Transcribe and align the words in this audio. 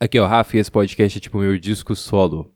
Aqui 0.00 0.16
é 0.16 0.22
o 0.22 0.26
Rafa 0.26 0.56
e 0.56 0.60
esse 0.60 0.70
podcast 0.70 1.18
é 1.18 1.20
tipo 1.20 1.38
meu 1.38 1.58
disco 1.58 1.96
solo. 1.96 2.48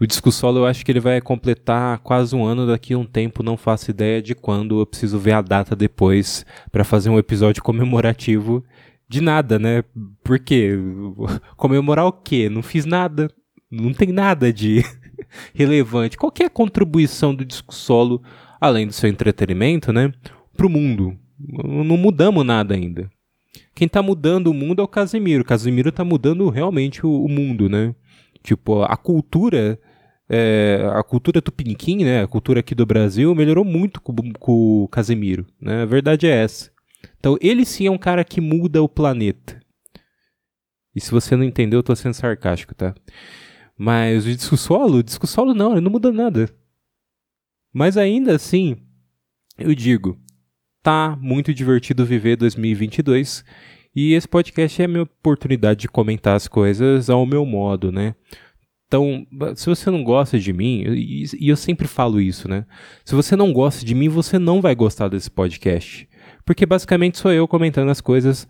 O 0.00 0.04
disco 0.04 0.32
solo 0.32 0.58
eu 0.58 0.66
acho 0.66 0.84
que 0.84 0.90
ele 0.90 0.98
vai 0.98 1.20
completar 1.20 2.00
quase 2.00 2.34
um 2.34 2.44
ano 2.44 2.66
daqui 2.66 2.94
a 2.94 2.98
um 2.98 3.06
tempo, 3.06 3.44
não 3.44 3.56
faço 3.56 3.92
ideia 3.92 4.20
de 4.20 4.34
quando, 4.34 4.80
eu 4.80 4.86
preciso 4.86 5.16
ver 5.16 5.34
a 5.34 5.40
data 5.40 5.76
depois 5.76 6.44
para 6.72 6.82
fazer 6.82 7.10
um 7.10 7.18
episódio 7.18 7.62
comemorativo 7.62 8.64
de 9.08 9.20
nada, 9.20 9.56
né? 9.56 9.84
Por 10.24 10.40
quê? 10.40 10.72
Comemorar 11.56 12.06
o 12.06 12.12
quê? 12.12 12.48
Não 12.48 12.60
fiz 12.60 12.84
nada, 12.84 13.30
não 13.70 13.94
tem 13.94 14.08
nada 14.08 14.52
de 14.52 14.82
relevante. 15.54 16.16
Qualquer 16.16 16.50
contribuição 16.50 17.32
do 17.32 17.44
disco 17.44 17.72
solo, 17.72 18.20
além 18.60 18.84
do 18.84 18.92
seu 18.92 19.08
entretenimento, 19.08 19.92
né? 19.92 20.12
Pro 20.56 20.68
mundo. 20.68 21.16
Não 21.38 21.96
mudamos 21.96 22.44
nada 22.44 22.74
ainda. 22.74 23.08
Quem 23.74 23.88
tá 23.88 24.02
mudando 24.02 24.48
o 24.48 24.54
mundo 24.54 24.80
é 24.80 24.84
o 24.84 24.88
Casemiro. 24.88 25.42
O 25.42 25.46
Casemiro 25.46 25.90
tá 25.90 26.04
mudando 26.04 26.48
realmente 26.48 27.04
o, 27.04 27.24
o 27.24 27.28
mundo, 27.28 27.68
né? 27.68 27.94
Tipo, 28.42 28.82
a 28.82 28.96
cultura, 28.96 29.78
é, 30.28 30.86
a 30.92 31.02
cultura 31.02 31.42
tupiniquim, 31.42 32.04
né? 32.04 32.22
A 32.22 32.26
cultura 32.26 32.60
aqui 32.60 32.74
do 32.74 32.86
Brasil 32.86 33.34
melhorou 33.34 33.64
muito 33.64 34.00
com, 34.00 34.14
com 34.38 34.84
o 34.84 34.88
Casemiro, 34.88 35.46
né? 35.60 35.82
A 35.82 35.86
verdade 35.86 36.26
é 36.26 36.30
essa. 36.30 36.70
Então, 37.18 37.36
ele 37.40 37.64
sim 37.64 37.86
é 37.86 37.90
um 37.90 37.98
cara 37.98 38.24
que 38.24 38.40
muda 38.40 38.82
o 38.82 38.88
planeta. 38.88 39.60
E 40.94 41.00
se 41.00 41.10
você 41.10 41.34
não 41.34 41.44
entendeu, 41.44 41.80
eu 41.80 41.82
tô 41.82 41.96
sendo 41.96 42.14
sarcástico, 42.14 42.74
tá? 42.74 42.94
Mas 43.76 44.24
o 44.26 44.28
disco 44.28 44.56
solo, 44.56 44.98
o 44.98 45.02
disco 45.02 45.26
solo 45.26 45.52
não, 45.52 45.72
ele 45.72 45.80
não 45.80 45.90
muda 45.90 46.12
nada. 46.12 46.48
Mas 47.72 47.96
ainda 47.96 48.36
assim, 48.36 48.76
eu 49.58 49.74
digo, 49.74 50.16
tá 50.84 51.16
muito 51.18 51.54
divertido 51.54 52.04
viver 52.04 52.36
2022 52.36 53.42
e 53.96 54.12
esse 54.12 54.28
podcast 54.28 54.82
é 54.82 54.84
a 54.84 54.88
minha 54.88 55.04
oportunidade 55.04 55.80
de 55.80 55.88
comentar 55.88 56.36
as 56.36 56.46
coisas 56.46 57.08
ao 57.08 57.24
meu 57.24 57.46
modo, 57.46 57.90
né? 57.90 58.14
Então, 58.86 59.26
se 59.56 59.66
você 59.66 59.90
não 59.90 60.04
gosta 60.04 60.38
de 60.38 60.52
mim, 60.52 60.84
e 60.86 61.48
eu 61.48 61.56
sempre 61.56 61.88
falo 61.88 62.20
isso, 62.20 62.48
né? 62.48 62.66
Se 63.02 63.14
você 63.14 63.34
não 63.34 63.50
gosta 63.50 63.84
de 63.84 63.94
mim, 63.94 64.10
você 64.10 64.38
não 64.38 64.60
vai 64.60 64.74
gostar 64.74 65.08
desse 65.08 65.30
podcast. 65.30 66.06
Porque 66.44 66.66
basicamente 66.66 67.16
sou 67.16 67.32
eu 67.32 67.48
comentando 67.48 67.88
as 67.88 68.02
coisas 68.02 68.46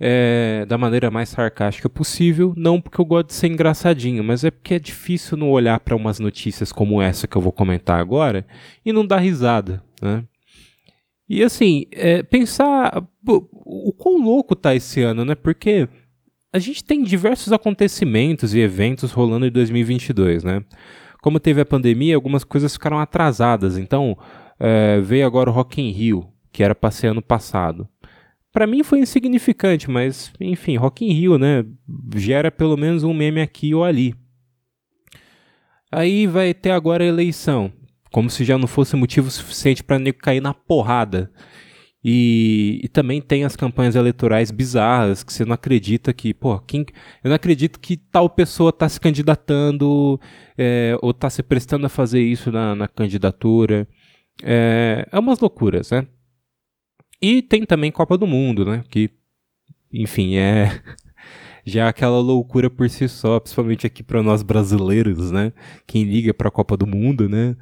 é, 0.00 0.66
da 0.66 0.76
maneira 0.76 1.08
mais 1.08 1.28
sarcástica 1.28 1.88
possível. 1.88 2.52
Não 2.56 2.80
porque 2.80 3.00
eu 3.00 3.04
gosto 3.04 3.28
de 3.28 3.34
ser 3.34 3.46
engraçadinho, 3.46 4.24
mas 4.24 4.42
é 4.42 4.50
porque 4.50 4.74
é 4.74 4.78
difícil 4.78 5.36
não 5.36 5.50
olhar 5.50 5.78
para 5.78 5.94
umas 5.94 6.18
notícias 6.18 6.72
como 6.72 7.00
essa 7.00 7.28
que 7.28 7.36
eu 7.36 7.42
vou 7.42 7.52
comentar 7.52 8.00
agora 8.00 8.44
e 8.84 8.92
não 8.92 9.06
dar 9.06 9.18
risada, 9.18 9.82
né? 10.02 10.24
E 11.30 11.44
assim, 11.44 11.86
é, 11.92 12.24
pensar 12.24 13.06
o 13.24 13.92
quão 13.92 14.20
louco 14.20 14.56
tá 14.56 14.74
esse 14.74 15.00
ano, 15.00 15.24
né? 15.24 15.36
Porque 15.36 15.88
a 16.52 16.58
gente 16.58 16.82
tem 16.82 17.04
diversos 17.04 17.52
acontecimentos 17.52 18.52
e 18.52 18.58
eventos 18.58 19.12
rolando 19.12 19.46
em 19.46 19.50
2022, 19.52 20.42
né? 20.42 20.64
Como 21.22 21.38
teve 21.38 21.60
a 21.60 21.64
pandemia, 21.64 22.16
algumas 22.16 22.42
coisas 22.42 22.72
ficaram 22.72 22.98
atrasadas. 22.98 23.78
Então, 23.78 24.18
é, 24.58 25.00
veio 25.00 25.24
agora 25.24 25.48
o 25.48 25.52
Rock 25.52 25.80
in 25.80 25.92
Rio, 25.92 26.26
que 26.50 26.64
era 26.64 26.74
para 26.74 26.90
ser 26.90 27.06
ano 27.06 27.22
passado. 27.22 27.88
Para 28.52 28.66
mim 28.66 28.82
foi 28.82 28.98
insignificante, 28.98 29.88
mas 29.88 30.32
enfim, 30.40 30.76
Rock 30.76 31.04
in 31.04 31.12
Rio, 31.12 31.38
né? 31.38 31.64
Gera 32.16 32.50
pelo 32.50 32.76
menos 32.76 33.04
um 33.04 33.14
meme 33.14 33.40
aqui 33.40 33.72
ou 33.72 33.84
ali. 33.84 34.16
Aí 35.92 36.26
vai 36.26 36.52
ter 36.52 36.72
agora 36.72 37.04
a 37.04 37.06
eleição. 37.06 37.72
Como 38.10 38.28
se 38.30 38.44
já 38.44 38.58
não 38.58 38.66
fosse 38.66 38.96
motivo 38.96 39.30
suficiente 39.30 39.84
para 39.84 39.98
nego 39.98 40.18
cair 40.18 40.40
na 40.40 40.52
porrada. 40.52 41.30
E, 42.02 42.80
e, 42.82 42.88
também 42.88 43.20
tem 43.20 43.44
as 43.44 43.54
campanhas 43.54 43.94
eleitorais 43.94 44.50
bizarras 44.50 45.22
que 45.22 45.30
você 45.32 45.44
não 45.44 45.52
acredita 45.52 46.14
que, 46.14 46.32
pô, 46.32 46.58
quem, 46.60 46.86
eu 47.22 47.28
não 47.28 47.34
acredito 47.34 47.78
que 47.78 47.94
tal 47.94 48.30
pessoa 48.30 48.70
está 48.70 48.88
se 48.88 48.98
candidatando 48.98 50.18
é, 50.56 50.96
ou 51.02 51.10
está 51.10 51.28
se 51.28 51.42
prestando 51.42 51.84
a 51.84 51.90
fazer 51.90 52.22
isso 52.22 52.50
na, 52.50 52.74
na 52.74 52.88
candidatura. 52.88 53.86
É, 54.42 55.06
é 55.12 55.18
umas 55.18 55.40
loucuras, 55.40 55.90
né? 55.90 56.06
E 57.20 57.42
tem 57.42 57.66
também 57.66 57.92
Copa 57.92 58.16
do 58.16 58.26
Mundo, 58.26 58.64
né? 58.64 58.82
Que, 58.88 59.10
enfim, 59.92 60.36
é 60.36 60.80
já 61.64 61.84
é 61.84 61.88
aquela 61.88 62.18
loucura 62.18 62.70
por 62.70 62.88
si 62.88 63.08
só, 63.08 63.38
principalmente 63.38 63.86
aqui 63.86 64.02
para 64.02 64.22
nós 64.22 64.42
brasileiros, 64.42 65.30
né? 65.30 65.52
Quem 65.86 66.04
liga 66.04 66.32
para 66.32 66.48
a 66.48 66.50
Copa 66.50 66.76
do 66.76 66.86
Mundo, 66.86 67.28
né? 67.28 67.56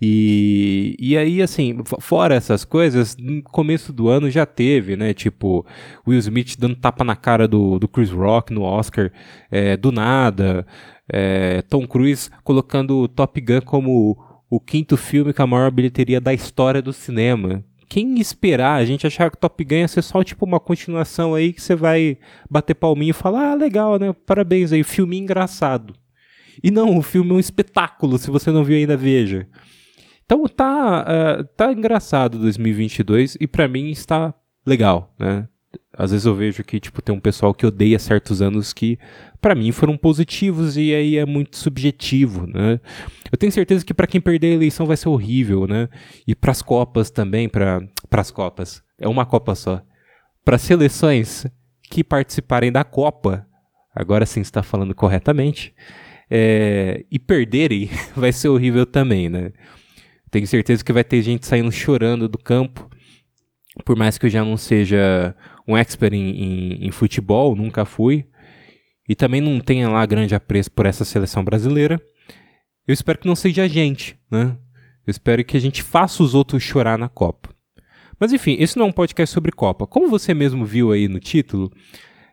E, 0.00 0.96
e 0.98 1.16
aí, 1.16 1.40
assim, 1.40 1.78
fora 2.00 2.34
essas 2.34 2.64
coisas, 2.64 3.16
no 3.16 3.42
começo 3.42 3.92
do 3.92 4.08
ano 4.08 4.30
já 4.30 4.44
teve, 4.44 4.96
né? 4.96 5.14
Tipo, 5.14 5.64
Will 6.06 6.18
Smith 6.18 6.56
dando 6.58 6.76
tapa 6.76 7.04
na 7.04 7.16
cara 7.16 7.48
do, 7.48 7.78
do 7.78 7.88
Chris 7.88 8.10
Rock 8.10 8.52
no 8.52 8.62
Oscar, 8.62 9.10
é, 9.50 9.76
do 9.76 9.90
nada. 9.92 10.66
É, 11.10 11.62
Tom 11.62 11.86
Cruise 11.86 12.30
colocando 12.42 13.06
Top 13.08 13.40
Gun 13.40 13.60
como 13.60 14.16
o 14.48 14.60
quinto 14.60 14.96
filme 14.96 15.32
com 15.32 15.42
a 15.42 15.46
maior 15.46 15.70
bilheteria 15.70 16.20
da 16.20 16.32
história 16.32 16.80
do 16.80 16.92
cinema 16.92 17.64
quem 17.94 18.18
esperar, 18.18 18.74
a 18.74 18.84
gente 18.84 19.06
achar 19.06 19.30
que 19.30 19.36
Top 19.36 19.64
Gun 19.64 19.76
ia 19.76 19.86
ser 19.86 20.02
só 20.02 20.24
tipo 20.24 20.44
uma 20.44 20.58
continuação 20.58 21.32
aí 21.32 21.52
que 21.52 21.62
você 21.62 21.76
vai 21.76 22.18
bater 22.50 22.74
palminho 22.74 23.10
e 23.10 23.12
falar, 23.12 23.52
ah, 23.52 23.54
legal, 23.54 24.00
né? 24.00 24.12
Parabéns 24.26 24.72
aí, 24.72 24.82
filme 24.82 25.16
engraçado. 25.16 25.94
E 26.60 26.72
não, 26.72 26.98
o 26.98 27.02
filme 27.02 27.30
é 27.30 27.34
um 27.34 27.38
espetáculo, 27.38 28.18
se 28.18 28.32
você 28.32 28.50
não 28.50 28.64
viu 28.64 28.76
ainda, 28.76 28.96
veja. 28.96 29.46
Então 30.24 30.44
tá, 30.48 31.04
uh, 31.04 31.44
tá 31.56 31.72
engraçado 31.72 32.36
2022 32.40 33.36
e 33.40 33.46
para 33.46 33.68
mim 33.68 33.90
está 33.90 34.34
legal, 34.66 35.14
né? 35.16 35.46
Às 35.92 36.10
vezes 36.10 36.26
eu 36.26 36.34
vejo 36.34 36.64
que 36.64 36.80
tipo 36.80 37.00
tem 37.00 37.14
um 37.14 37.20
pessoal 37.20 37.54
que 37.54 37.66
odeia 37.66 37.98
certos 37.98 38.42
anos 38.42 38.72
que 38.72 38.98
para 39.40 39.54
mim 39.54 39.72
foram 39.72 39.96
positivos 39.96 40.76
e 40.76 40.94
aí 40.94 41.16
é 41.16 41.26
muito 41.26 41.56
subjetivo, 41.56 42.46
né? 42.46 42.80
Eu 43.30 43.38
tenho 43.38 43.52
certeza 43.52 43.84
que 43.84 43.94
para 43.94 44.06
quem 44.06 44.20
perder 44.20 44.48
a 44.48 44.54
eleição 44.54 44.86
vai 44.86 44.96
ser 44.96 45.08
horrível, 45.08 45.66
né? 45.66 45.88
E 46.26 46.34
para 46.34 46.50
as 46.50 46.62
copas 46.62 47.10
também, 47.10 47.48
para 47.48 47.80
as 48.10 48.30
copas, 48.30 48.82
é 48.98 49.08
uma 49.08 49.26
copa 49.26 49.54
só. 49.54 49.82
Para 50.44 50.58
seleções 50.58 51.46
que 51.90 52.02
participarem 52.02 52.72
da 52.72 52.84
Copa, 52.84 53.46
agora 53.94 54.26
sim 54.26 54.40
está 54.40 54.62
falando 54.62 54.94
corretamente, 54.94 55.74
é, 56.30 57.04
e 57.10 57.18
perderem, 57.18 57.88
vai 58.16 58.32
ser 58.32 58.48
horrível 58.48 58.84
também, 58.84 59.28
né? 59.28 59.52
Tenho 60.30 60.46
certeza 60.46 60.84
que 60.84 60.92
vai 60.92 61.04
ter 61.04 61.22
gente 61.22 61.46
saindo 61.46 61.70
chorando 61.70 62.28
do 62.28 62.38
campo, 62.38 62.90
por 63.84 63.96
mais 63.96 64.18
que 64.18 64.26
eu 64.26 64.30
já 64.30 64.44
não 64.44 64.56
seja 64.56 65.34
um 65.66 65.76
expert 65.76 66.14
em, 66.14 66.30
em, 66.30 66.86
em 66.86 66.90
futebol, 66.90 67.54
nunca 67.56 67.84
fui, 67.84 68.26
e 69.08 69.14
também 69.14 69.40
não 69.40 69.60
tenha 69.60 69.88
lá 69.88 70.04
grande 70.06 70.34
apreço 70.34 70.70
por 70.70 70.86
essa 70.86 71.04
seleção 71.04 71.44
brasileira, 71.44 72.00
eu 72.86 72.92
espero 72.92 73.18
que 73.18 73.26
não 73.26 73.36
seja 73.36 73.62
a 73.62 73.68
gente, 73.68 74.18
né? 74.30 74.56
Eu 75.06 75.10
espero 75.10 75.44
que 75.44 75.56
a 75.56 75.60
gente 75.60 75.82
faça 75.82 76.22
os 76.22 76.34
outros 76.34 76.62
chorar 76.62 76.98
na 76.98 77.08
Copa. 77.08 77.50
Mas 78.18 78.32
enfim, 78.32 78.56
esse 78.58 78.76
não 78.76 78.86
é 78.86 78.88
um 78.88 78.92
podcast 78.92 79.32
sobre 79.32 79.52
Copa. 79.52 79.86
Como 79.86 80.08
você 80.08 80.32
mesmo 80.32 80.64
viu 80.64 80.92
aí 80.92 81.08
no 81.08 81.20
título, 81.20 81.70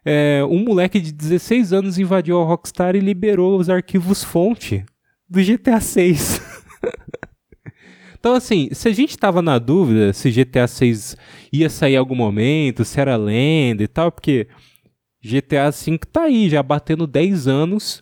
é, 0.05 0.41
um 0.49 0.63
moleque 0.63 0.99
de 0.99 1.11
16 1.11 1.73
anos 1.73 1.97
invadiu 1.97 2.39
a 2.41 2.45
Rockstar 2.45 2.95
e 2.95 2.99
liberou 2.99 3.59
os 3.59 3.69
arquivos 3.69 4.23
fonte 4.23 4.85
do 5.29 5.41
GTA 5.41 5.79
6. 5.79 6.40
Então, 8.21 8.35
assim, 8.35 8.69
se 8.71 8.87
a 8.87 8.93
gente 8.93 9.17
tava 9.17 9.41
na 9.41 9.57
dúvida 9.57 10.13
se 10.13 10.29
GTA 10.29 10.67
6 10.67 11.17
ia 11.51 11.71
sair 11.71 11.93
em 11.93 11.97
algum 11.97 12.13
momento, 12.13 12.85
se 12.85 13.01
era 13.01 13.17
lenda 13.17 13.81
e 13.81 13.87
tal, 13.87 14.11
porque 14.11 14.47
GTA 15.23 15.71
V 15.71 15.97
tá 16.11 16.25
aí, 16.25 16.47
já 16.47 16.61
batendo 16.61 17.07
10 17.07 17.47
anos. 17.47 17.99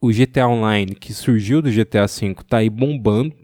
O 0.00 0.10
GTA 0.10 0.48
Online, 0.48 0.94
que 0.94 1.12
surgiu 1.12 1.60
do 1.60 1.70
GTA 1.70 2.06
V, 2.06 2.36
tá 2.48 2.58
aí 2.58 2.70
bombando. 2.70 3.34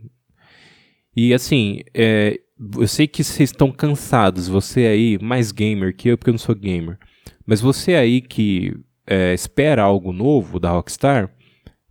E 1.14 1.34
assim, 1.34 1.80
é, 1.92 2.40
eu 2.78 2.88
sei 2.88 3.06
que 3.06 3.22
vocês 3.22 3.50
estão 3.50 3.70
cansados, 3.70 4.48
você 4.48 4.86
aí, 4.86 5.18
mais 5.20 5.52
gamer 5.52 5.94
que 5.94 6.08
eu, 6.08 6.16
porque 6.16 6.30
eu 6.30 6.34
não 6.34 6.38
sou 6.38 6.54
gamer. 6.54 6.98
Mas 7.46 7.60
você 7.60 7.94
aí 7.94 8.22
que 8.22 8.74
é, 9.06 9.34
espera 9.34 9.82
algo 9.82 10.14
novo 10.14 10.58
da 10.58 10.70
Rockstar, 10.70 11.30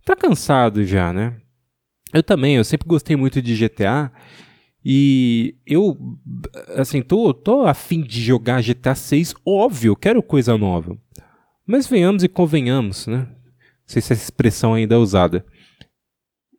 tá 0.04 0.16
cansado 0.16 0.84
já, 0.84 1.12
né? 1.12 1.36
Eu 2.14 2.22
também, 2.22 2.54
eu 2.54 2.62
sempre 2.62 2.86
gostei 2.86 3.16
muito 3.16 3.42
de 3.42 3.56
GTA. 3.56 4.12
E 4.84 5.56
eu, 5.66 5.98
assim, 6.76 7.02
tô, 7.02 7.34
tô 7.34 7.62
afim 7.62 8.02
de 8.02 8.22
jogar 8.22 8.62
GTA 8.62 8.94
6, 8.94 9.34
óbvio, 9.44 9.96
quero 9.96 10.22
coisa 10.22 10.56
nova. 10.56 10.96
Mas 11.66 11.88
venhamos 11.88 12.22
e 12.22 12.28
convenhamos, 12.28 13.08
né? 13.08 13.26
Não 13.26 13.26
sei 13.84 14.00
se 14.00 14.12
essa 14.12 14.22
expressão 14.22 14.74
ainda 14.74 14.94
é 14.94 14.98
usada. 14.98 15.44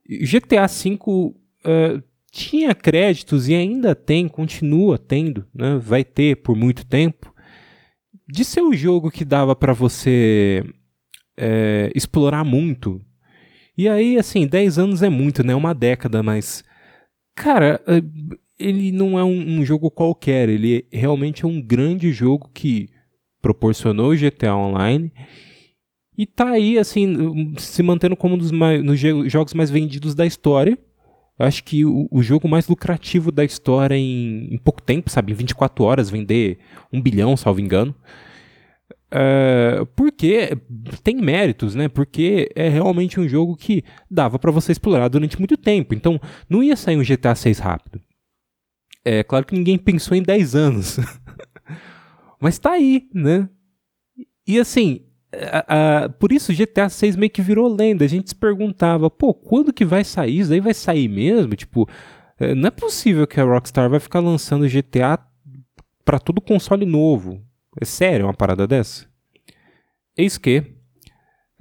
GTA 0.08 0.68
V 0.68 1.00
uh, 1.08 1.36
eh, 1.64 2.04
tinha 2.32 2.76
créditos 2.76 3.48
e 3.48 3.56
ainda 3.56 3.96
tem, 3.96 4.28
continua 4.28 4.98
tendo, 4.98 5.48
né? 5.54 5.78
vai 5.78 6.04
ter 6.04 6.36
por 6.38 6.56
muito 6.56 6.86
tempo, 6.86 7.34
de 8.28 8.44
ser 8.44 8.62
o 8.62 8.74
jogo 8.74 9.10
que 9.10 9.24
dava 9.24 9.56
para 9.56 9.72
você 9.72 10.64
é, 11.38 11.92
explorar 11.96 12.44
muito. 12.44 13.02
E 13.78 13.90
aí, 13.90 14.18
assim, 14.18 14.48
10 14.48 14.78
anos 14.80 15.04
é 15.04 15.10
muito, 15.10 15.46
né? 15.46 15.54
Uma 15.54 15.74
década, 15.74 16.24
mas 16.24 16.64
Cara, 17.36 17.82
eh, 17.86 18.02
ele 18.58 18.92
não 18.92 19.20
é 19.20 19.24
um, 19.24 19.60
um, 19.60 19.66
jogo 19.66 19.92
qualquer, 19.92 20.48
ele 20.48 20.88
realmente 20.92 21.44
é 21.44 21.48
um 21.48 21.62
grande 21.62 22.12
jogo 22.14 22.50
que 22.54 22.90
proporcionou 23.42 24.12
o 24.12 24.16
GTA 24.16 24.56
Online, 24.56 25.12
E 26.18 26.26
tá 26.26 26.52
aí, 26.52 26.80
assim, 26.80 27.54
se 27.58 27.84
mantendo 27.84 28.16
como 28.16 28.36
um 28.36 28.38
dos 28.38 28.52
mais, 28.52 28.82
nos 28.82 29.00
jogos 29.30 29.54
mais 29.54 29.70
vendidos 29.70 30.16
da 30.16 30.26
história. 30.26 30.78
Acho 31.38 31.64
que 31.66 31.84
o, 31.84 32.08
o, 32.10 32.24
jogo 32.24 32.48
mais 32.48 32.68
lucrativo 32.70 33.30
da 33.32 33.44
história 33.44 33.96
em, 33.96 34.48
em, 34.54 34.58
pouco 34.58 34.82
tempo, 34.82 35.10
sabe? 35.10 35.34
Em 35.34 35.36
24 35.36 35.84
horas, 35.84 36.10
vender 36.10 36.60
um 36.94 37.02
bilhão, 37.02 37.36
salvo 37.36 37.60
engano. 37.60 37.94
Uh, 39.16 39.86
porque 39.96 40.58
tem 41.02 41.16
méritos, 41.16 41.74
né? 41.74 41.88
Porque 41.88 42.50
é 42.54 42.68
realmente 42.68 43.18
um 43.18 43.28
jogo 43.28 43.56
que 43.56 43.82
dava 44.12 44.38
para 44.38 44.52
você 44.52 44.74
explorar 44.74 45.08
durante 45.08 45.40
muito 45.40 45.56
tempo. 45.56 45.94
Então, 45.94 46.20
não 46.50 46.62
ia 46.62 46.76
sair 46.76 46.98
um 46.98 47.04
GTA 47.04 47.34
6 47.34 47.60
rápido. 47.60 48.02
É 49.06 49.24
claro 49.24 49.46
que 49.46 49.56
ninguém 49.56 49.78
pensou 49.78 50.18
em 50.18 50.22
10 50.22 50.56
anos. 50.56 51.00
Mas 52.42 52.60
tá 52.60 52.72
aí, 52.72 53.08
né? 53.14 53.48
E 54.46 54.60
assim, 54.60 55.06
a, 55.34 56.04
a, 56.04 56.10
por 56.10 56.34
isso 56.34 56.54
GTA 56.54 56.90
6 56.90 57.16
meio 57.16 57.30
que 57.30 57.42
virou 57.42 57.74
lenda. 57.74 58.04
A 58.04 58.10
gente 58.10 58.30
se 58.30 58.36
perguntava, 58.36 59.10
pô, 59.10 59.34
quando 59.34 59.72
que 59.72 59.86
vai 59.86 60.04
sair? 60.04 60.40
Isso 60.40 60.52
aí 60.52 60.60
vai 60.60 60.74
sair 60.74 61.08
mesmo? 61.08 61.56
Tipo, 61.56 61.88
é, 62.38 62.54
não 62.54 62.68
é 62.68 62.72
possível 62.72 63.26
que 63.26 63.40
a 63.40 63.46
Rockstar 63.46 63.90
vai 63.90 64.00
ficar 64.00 64.20
lançando 64.20 64.68
GTA 64.68 65.20
para 66.04 66.20
todo 66.20 66.42
console 66.42 66.86
novo. 66.86 67.45
É 67.80 67.86
sério 67.86 68.26
uma 68.26 68.34
parada 68.34 68.66
dessa? 68.66 69.06
Eis 70.18 70.38
que 70.38 70.64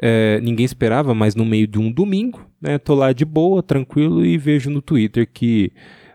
é, 0.01 0.41
ninguém 0.41 0.65
esperava, 0.65 1.15
mas 1.15 1.35
no 1.35 1.45
meio 1.45 1.67
de 1.67 1.79
um 1.79 1.91
domingo, 1.91 2.49
né, 2.61 2.79
tô 2.79 2.95
lá 2.95 3.13
de 3.13 3.25
boa, 3.25 3.63
tranquilo 3.63 4.25
e 4.25 4.39
vejo 4.39 4.71
no 4.71 4.83
Twitter 4.83 5.29
que 5.31 5.73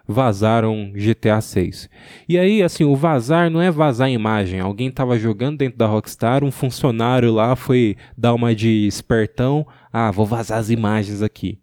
vazaram 0.07 0.92
GTA 0.94 1.40
6. 1.40 1.88
E 2.28 2.38
aí, 2.38 2.63
assim, 2.63 2.84
o 2.84 2.96
vazar 2.96 3.51
não 3.51 3.62
é 3.62 3.69
vazar 3.69 4.07
a 4.07 4.12
imagem. 4.12 4.60
Alguém 4.60 4.88
estava 4.88 5.19
jogando 5.19 5.60
dentro 5.60 5.78
da 5.78 5.86
Rockstar, 5.86 6.44
um 6.44 6.51
funcionário 6.51 7.31
lá 7.31 7.56
foi 7.56 7.96
dar 8.18 8.34
uma 8.34 8.56
de 8.56 8.88
espertão, 8.88 9.68
ah, 9.94 10.10
vou 10.10 10.25
vazar 10.25 10.57
as 10.57 10.72
imagens 10.72 11.22
aqui. 11.22 11.60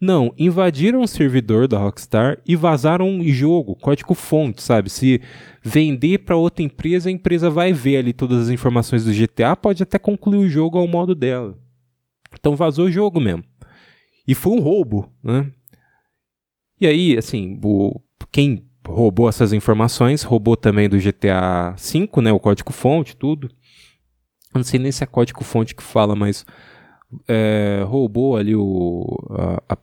Não, 0.00 0.32
invadiram 0.38 1.02
o 1.02 1.08
servidor 1.08 1.66
da 1.66 1.78
Rockstar 1.78 2.38
e 2.46 2.54
vazaram 2.54 3.08
um 3.08 3.24
jogo, 3.24 3.74
código 3.74 4.14
fonte, 4.14 4.62
sabe? 4.62 4.88
Se 4.88 5.20
vender 5.60 6.18
para 6.18 6.36
outra 6.36 6.62
empresa, 6.62 7.08
a 7.08 7.12
empresa 7.12 7.50
vai 7.50 7.72
ver 7.72 7.96
ali 7.96 8.12
todas 8.12 8.44
as 8.44 8.48
informações 8.48 9.04
do 9.04 9.12
GTA, 9.12 9.56
pode 9.56 9.82
até 9.82 9.98
concluir 9.98 10.38
o 10.38 10.48
jogo 10.48 10.78
ao 10.78 10.86
modo 10.86 11.16
dela. 11.16 11.58
Então 12.32 12.54
vazou 12.54 12.86
o 12.86 12.92
jogo 12.92 13.20
mesmo. 13.20 13.42
E 14.26 14.34
foi 14.34 14.52
um 14.52 14.60
roubo, 14.60 15.10
né? 15.22 15.50
E 16.80 16.86
aí, 16.86 17.18
assim, 17.18 17.58
o, 17.64 18.00
quem 18.30 18.68
roubou 18.86 19.28
essas 19.28 19.52
informações, 19.52 20.22
roubou 20.22 20.56
também 20.56 20.88
do 20.88 20.98
GTA 20.98 21.74
V, 21.76 22.22
né, 22.22 22.30
o 22.30 22.38
código-fonte, 22.38 23.16
tudo. 23.16 23.50
Não 24.54 24.62
sei 24.62 24.78
nem 24.78 24.92
se 24.92 25.02
é 25.02 25.06
código-fonte 25.06 25.74
que 25.74 25.82
fala, 25.82 26.14
mas 26.14 26.46
é, 27.26 27.82
roubou 27.86 28.36
ali 28.36 28.54
o 28.54 29.04
a, 29.30 29.74
a, 29.74 29.78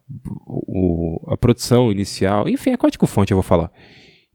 o, 0.48 1.20
a 1.28 1.38
produção 1.38 1.92
inicial. 1.92 2.48
Enfim, 2.48 2.72
é 2.72 2.78
código-fonte, 2.78 3.32
eu 3.32 3.38
vou 3.38 3.44
falar. 3.44 3.72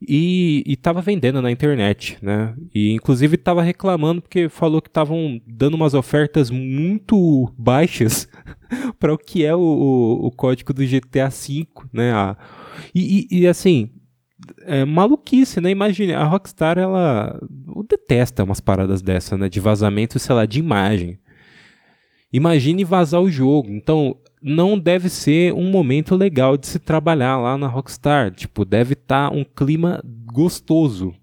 E 0.07 0.63
estava 0.65 0.99
vendendo 0.99 1.43
na 1.43 1.51
internet, 1.51 2.17
né? 2.23 2.55
E 2.73 2.91
inclusive 2.91 3.35
estava 3.35 3.61
reclamando 3.61 4.21
porque 4.21 4.49
falou 4.49 4.81
que 4.81 4.89
estavam 4.89 5.39
dando 5.45 5.75
umas 5.75 5.93
ofertas 5.93 6.49
muito 6.49 7.53
baixas 7.55 8.27
para 8.99 9.13
o 9.13 9.17
que 9.17 9.45
é 9.45 9.55
o, 9.55 9.59
o, 9.59 10.25
o, 10.25 10.31
código 10.31 10.73
do 10.73 10.83
GTA 10.83 11.29
V, 11.29 11.67
né? 11.93 12.11
A, 12.13 12.35
e, 12.95 13.27
e, 13.29 13.41
e, 13.41 13.47
assim, 13.47 13.91
é 14.61 14.83
maluquice, 14.85 15.61
né? 15.61 15.69
Imagine, 15.69 16.13
a 16.13 16.23
Rockstar, 16.23 16.79
ela 16.79 17.39
detesta 17.87 18.43
umas 18.43 18.59
paradas 18.59 19.03
dessa, 19.03 19.37
né? 19.37 19.47
De 19.47 19.59
vazamento, 19.59 20.17
sei 20.17 20.33
lá, 20.33 20.47
de 20.47 20.57
imagem. 20.57 21.19
Imagine 22.31 22.83
vazar 22.83 23.21
o 23.21 23.29
jogo. 23.29 23.69
Então, 23.69 24.15
não 24.41 24.79
deve 24.79 25.09
ser 25.09 25.53
um 25.53 25.69
momento 25.69 26.15
legal 26.15 26.57
de 26.57 26.67
se 26.67 26.79
trabalhar 26.79 27.37
lá 27.37 27.57
na 27.57 27.67
Rockstar. 27.67 28.31
Tipo, 28.31 28.65
deve 28.65 28.93
estar 28.93 29.29
tá 29.29 29.35
um 29.35 29.43
clima 29.43 30.01
gostoso. 30.25 31.13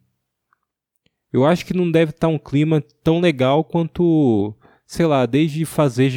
Eu 1.32 1.44
acho 1.44 1.64
que 1.64 1.74
não 1.74 1.90
deve 1.90 2.10
estar 2.10 2.28
tá 2.28 2.32
um 2.32 2.38
clima 2.38 2.82
tão 3.02 3.20
legal 3.20 3.64
quanto, 3.64 4.54
sei 4.86 5.06
lá, 5.06 5.26
desde 5.26 5.64
fazer 5.64 6.10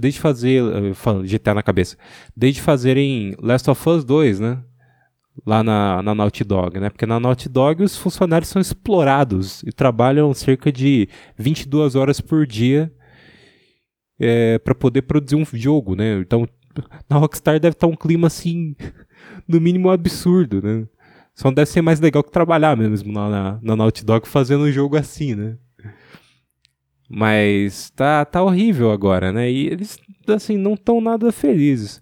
desde 0.00 0.20
fazer 0.20 0.62
GTA 1.24 1.52
na 1.52 1.62
cabeça, 1.62 1.98
desde 2.34 2.62
fazerem 2.62 3.34
Last 3.38 3.68
of 3.68 3.88
Us 3.88 4.04
2, 4.04 4.40
né? 4.40 4.58
Lá 5.46 5.62
na, 5.62 6.02
na 6.02 6.14
Naughty 6.14 6.44
Dog, 6.44 6.78
né? 6.78 6.88
Porque 6.90 7.06
na 7.06 7.20
Naughty 7.20 7.48
Dog 7.48 7.82
os 7.82 7.96
funcionários 7.96 8.48
são 8.48 8.60
explorados 8.60 9.62
e 9.62 9.72
trabalham 9.72 10.32
cerca 10.32 10.70
de 10.72 11.08
22 11.36 11.94
horas 11.94 12.20
por 12.20 12.46
dia 12.46 12.92
é, 14.22 14.56
para 14.60 14.72
poder 14.72 15.02
produzir 15.02 15.34
um 15.34 15.44
jogo, 15.44 15.96
né? 15.96 16.20
Então, 16.20 16.48
na 17.10 17.16
Rockstar 17.16 17.58
deve 17.58 17.74
estar 17.74 17.88
um 17.88 17.96
clima 17.96 18.28
assim, 18.28 18.76
no 19.48 19.60
mínimo 19.60 19.90
absurdo, 19.90 20.62
né? 20.62 20.86
Só 21.34 21.50
deve 21.50 21.68
ser 21.68 21.82
mais 21.82 21.98
legal 21.98 22.22
que 22.22 22.30
trabalhar 22.30 22.76
mesmo 22.76 23.12
na, 23.12 23.28
na, 23.28 23.58
na 23.60 23.76
Naughty 23.76 24.04
Dog 24.04 24.28
fazendo 24.28 24.64
um 24.64 24.70
jogo 24.70 24.96
assim, 24.96 25.34
né? 25.34 25.56
Mas 27.10 27.90
tá, 27.90 28.24
tá 28.24 28.42
horrível 28.42 28.92
agora, 28.92 29.32
né? 29.32 29.50
E 29.50 29.66
eles, 29.66 29.98
assim, 30.28 30.56
não 30.56 30.74
estão 30.74 31.00
nada 31.00 31.32
felizes. 31.32 32.00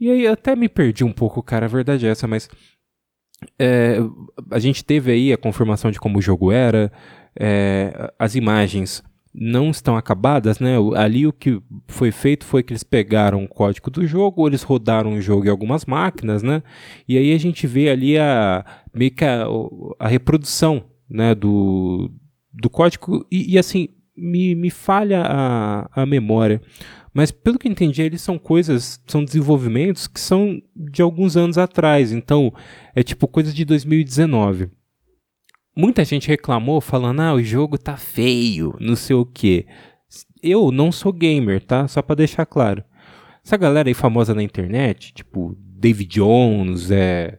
E 0.00 0.10
aí 0.10 0.26
até 0.26 0.56
me 0.56 0.68
perdi 0.68 1.04
um 1.04 1.12
pouco, 1.12 1.42
cara, 1.42 1.66
a 1.66 1.68
verdade 1.68 2.06
é 2.06 2.10
essa, 2.10 2.26
mas 2.26 2.48
é, 3.58 3.98
a 4.50 4.58
gente 4.58 4.84
teve 4.84 5.12
aí 5.12 5.32
a 5.32 5.38
confirmação 5.38 5.90
de 5.90 6.00
como 6.00 6.18
o 6.18 6.22
jogo 6.22 6.50
era, 6.50 6.90
é, 7.38 8.12
as 8.18 8.34
imagens 8.34 9.02
não 9.40 9.70
estão 9.70 9.96
acabadas, 9.96 10.58
né? 10.58 10.74
Ali 10.96 11.26
o 11.26 11.32
que 11.32 11.60
foi 11.86 12.10
feito 12.10 12.44
foi 12.44 12.62
que 12.62 12.72
eles 12.72 12.82
pegaram 12.82 13.44
o 13.44 13.48
código 13.48 13.90
do 13.90 14.06
jogo, 14.06 14.46
eles 14.46 14.62
rodaram 14.62 15.14
o 15.14 15.20
jogo 15.20 15.46
em 15.46 15.50
algumas 15.50 15.84
máquinas, 15.84 16.42
né? 16.42 16.62
E 17.08 17.16
aí 17.16 17.32
a 17.32 17.38
gente 17.38 17.66
vê 17.66 17.88
ali 17.88 18.18
a 18.18 18.64
meio 18.92 19.12
que 19.12 19.24
a, 19.24 19.46
a 19.98 20.08
reprodução, 20.08 20.84
né? 21.08 21.34
Do, 21.34 22.10
do 22.52 22.68
código 22.68 23.24
e, 23.30 23.54
e 23.54 23.58
assim 23.58 23.88
me, 24.16 24.54
me 24.54 24.70
falha 24.70 25.22
a, 25.22 26.02
a 26.02 26.06
memória. 26.06 26.60
Mas 27.14 27.30
pelo 27.30 27.58
que 27.58 27.68
entendi, 27.68 28.02
eles 28.02 28.20
são 28.20 28.38
coisas, 28.38 29.02
são 29.06 29.24
desenvolvimentos 29.24 30.06
que 30.06 30.20
são 30.20 30.60
de 30.74 31.00
alguns 31.00 31.36
anos 31.36 31.58
atrás. 31.58 32.12
Então 32.12 32.52
é 32.94 33.02
tipo 33.02 33.28
coisa 33.28 33.52
de 33.52 33.64
2019 33.64 34.70
muita 35.78 36.04
gente 36.04 36.26
reclamou 36.26 36.80
falando: 36.80 37.20
"Ah, 37.20 37.34
o 37.34 37.42
jogo 37.42 37.78
tá 37.78 37.96
feio, 37.96 38.74
não 38.80 38.96
sei 38.96 39.14
o 39.14 39.24
quê". 39.24 39.66
Eu 40.42 40.72
não 40.72 40.90
sou 40.90 41.12
gamer, 41.12 41.64
tá? 41.64 41.86
Só 41.86 42.02
para 42.02 42.16
deixar 42.16 42.44
claro. 42.46 42.82
Essa 43.44 43.56
galera 43.56 43.88
aí 43.88 43.94
famosa 43.94 44.34
na 44.34 44.42
internet, 44.42 45.12
tipo 45.14 45.56
David 45.58 46.10
Jones, 46.10 46.90
é 46.90 47.38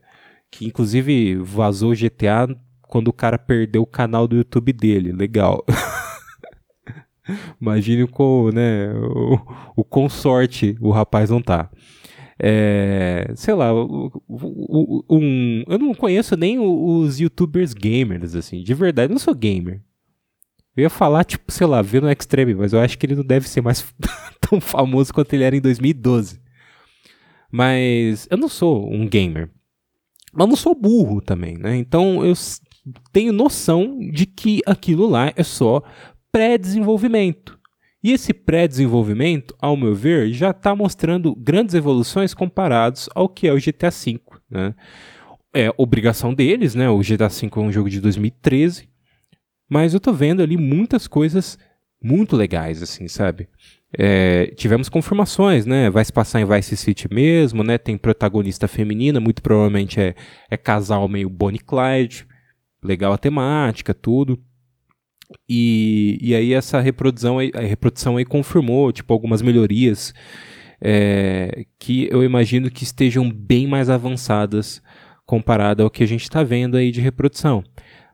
que 0.50 0.66
inclusive 0.66 1.36
vazou 1.36 1.94
GTA 1.94 2.48
quando 2.82 3.10
o 3.10 3.14
cara 3.14 3.38
perdeu 3.38 3.84
o 3.84 3.88
canal 3.88 4.28
do 4.28 4.38
YouTube 4.38 4.74
dele. 4.74 5.12
Legal. 5.12 5.64
Imagine 7.62 8.08
com, 8.08 8.50
né, 8.52 8.92
o, 8.94 9.40
o 9.76 9.84
consorte 9.84 10.76
o 10.82 10.90
rapaz 10.90 11.30
não 11.30 11.42
tá. 11.42 11.70
É, 12.42 13.32
sei 13.36 13.54
lá, 13.54 13.74
um, 13.74 15.64
eu 15.68 15.78
não 15.78 15.94
conheço 15.94 16.38
nem 16.38 16.58
os 16.58 17.20
youtubers 17.20 17.74
gamers, 17.74 18.34
assim, 18.34 18.64
de 18.64 18.74
verdade, 18.74 19.12
eu 19.12 19.16
não 19.16 19.20
sou 19.20 19.36
gamer. 19.36 19.82
Eu 20.76 20.84
ia 20.84 20.90
falar, 20.90 21.26
tipo, 21.26 21.52
sei 21.52 21.68
lá, 21.68 21.82
ver 21.82 22.02
no 22.02 22.10
Extreme, 22.10 22.56
mas 22.56 22.72
eu 22.72 22.80
acho 22.80 22.98
que 22.98 23.06
ele 23.06 23.16
não 23.16 23.26
deve 23.26 23.50
ser 23.50 23.62
mais 23.62 23.86
tão 24.40 24.62
famoso 24.62 25.14
quanto 25.14 25.34
ele 25.34 25.44
era 25.44 25.58
em 25.58 25.62
2012. 25.62 26.40
Mas 27.52 28.28
eu 28.32 28.38
não 28.38 28.48
sou 28.48 28.90
um 28.90 29.06
gamer. 29.06 29.50
Mas 30.32 30.48
não 30.48 30.56
sou 30.56 30.74
burro 30.74 31.20
também, 31.20 31.58
né? 31.58 31.76
Então 31.76 32.26
eu 32.26 32.34
tenho 33.12 33.34
noção 33.34 34.00
de 34.00 34.26
que 34.26 34.62
aquilo 34.66 35.10
lá 35.10 35.34
é 35.36 35.44
só 35.44 35.84
pré-desenvolvimento. 36.32 37.59
E 38.04 38.14
esse 38.14 38.34
pré-desenvolvimento, 38.34 39.56
ao 39.60 39.76
meu 39.76 39.94
ver, 39.94 40.32
já 40.32 40.52
está 40.52 40.74
mostrando 40.74 41.36
grandes 41.36 41.76
evoluções 41.76 42.34
comparados 42.34 43.10
ao 43.14 43.28
que 43.28 43.48
é 43.48 43.54
o 43.54 43.60
GTA 43.60 43.90
V. 43.90 44.20
Né? 44.50 44.74
É 45.54 45.72
obrigação 45.78 46.34
deles, 46.34 46.76
né? 46.76 46.90
O 46.90 47.00
GTA 47.00 47.28
V 47.28 47.50
é 47.54 47.60
um 47.60 47.72
jogo 47.72 47.90
de 47.90 48.00
2013, 48.00 48.88
mas 49.70 49.94
eu 49.94 49.98
estou 49.98 50.14
vendo 50.14 50.42
ali 50.42 50.56
muitas 50.56 51.08
coisas 51.08 51.58
muito 52.02 52.36
legais, 52.36 52.82
assim, 52.82 53.08
sabe? 53.08 53.50
É, 53.98 54.54
tivemos 54.56 54.88
confirmações, 54.88 55.66
né? 55.66 55.90
Vai 55.90 56.06
se 56.06 56.14
passar 56.14 56.40
em 56.40 56.46
Vice 56.46 56.78
City 56.78 57.12
mesmo, 57.12 57.64
né? 57.64 57.78
Tem 57.78 57.98
protagonista 57.98 58.68
feminina, 58.68 59.20
muito 59.20 59.42
provavelmente 59.42 60.00
é, 60.00 60.16
é 60.50 60.56
casal 60.56 61.08
meio 61.10 61.30
Bonnie 61.30 61.60
Clyde. 61.60 62.28
Legal 62.82 63.12
a 63.12 63.18
temática, 63.18 63.94
tudo. 63.94 64.42
E, 65.48 66.18
e 66.22 66.36
aí 66.36 66.54
essa 66.54 66.80
reprodução 66.80 67.40
aí, 67.40 67.52
a 67.54 67.62
reprodução 67.62 68.18
aí 68.18 68.26
confirmou 68.26 68.92
tipo 68.92 69.14
algumas 69.14 69.42
melhorias 69.42 70.14
é, 70.82 71.66
que 71.78 72.08
eu 72.12 72.24
imagino 72.24 72.72
que 72.72 72.84
estejam 72.84 73.30
bem 73.30 73.68
mais 73.68 73.90
avançadas 73.90 74.82
comparado 75.26 75.84
ao 75.84 75.90
que 75.90 76.04
a 76.04 76.08
gente 76.08 76.24
está 76.24 76.44
vendo 76.44 76.78
aí 76.78 76.92
de 76.92 77.02
reprodução. 77.02 77.64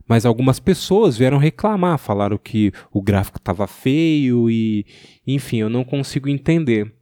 Mas 0.08 0.24
algumas 0.24 0.60
pessoas 0.60 1.16
vieram 1.16 1.38
reclamar, 1.38 1.98
falaram 1.98 2.38
que 2.38 2.72
o 2.92 3.02
gráfico 3.02 3.38
estava 3.38 3.66
feio 3.66 4.48
e, 4.48 4.86
enfim, 5.26 5.58
eu 5.58 5.68
não 5.68 5.82
consigo 5.82 6.28
entender. 6.28 6.92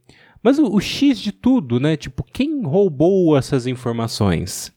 Mas 0.41 0.57
o, 0.57 0.73
o, 0.73 0.79
X 0.79 1.19
de 1.19 1.31
tudo, 1.31 1.79
né? 1.79 1.97
Tipo, 1.97 2.23
quem 2.23 2.63
roubou 2.63 3.37
essas 3.37 3.67
informações? 3.67 4.73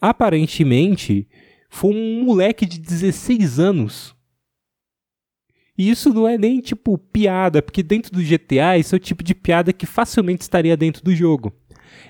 Aparentemente, 0.00 1.26
foi 1.70 1.94
um 1.94 2.24
moleque 2.24 2.66
de 2.66 2.78
16 2.78 3.58
anos. 3.58 4.14
E 5.76 5.90
isso 5.90 6.14
não 6.14 6.28
é 6.28 6.38
nem 6.38 6.60
tipo 6.60 6.96
piada, 6.96 7.60
porque 7.60 7.82
dentro 7.82 8.12
do 8.12 8.22
GTA 8.22 8.78
isso 8.78 8.94
é 8.94 8.96
o 8.96 9.00
tipo 9.00 9.24
de 9.24 9.34
piada 9.34 9.72
que 9.72 9.86
facilmente 9.86 10.42
estaria 10.42 10.76
dentro 10.76 11.02
do 11.02 11.14
jogo. 11.14 11.52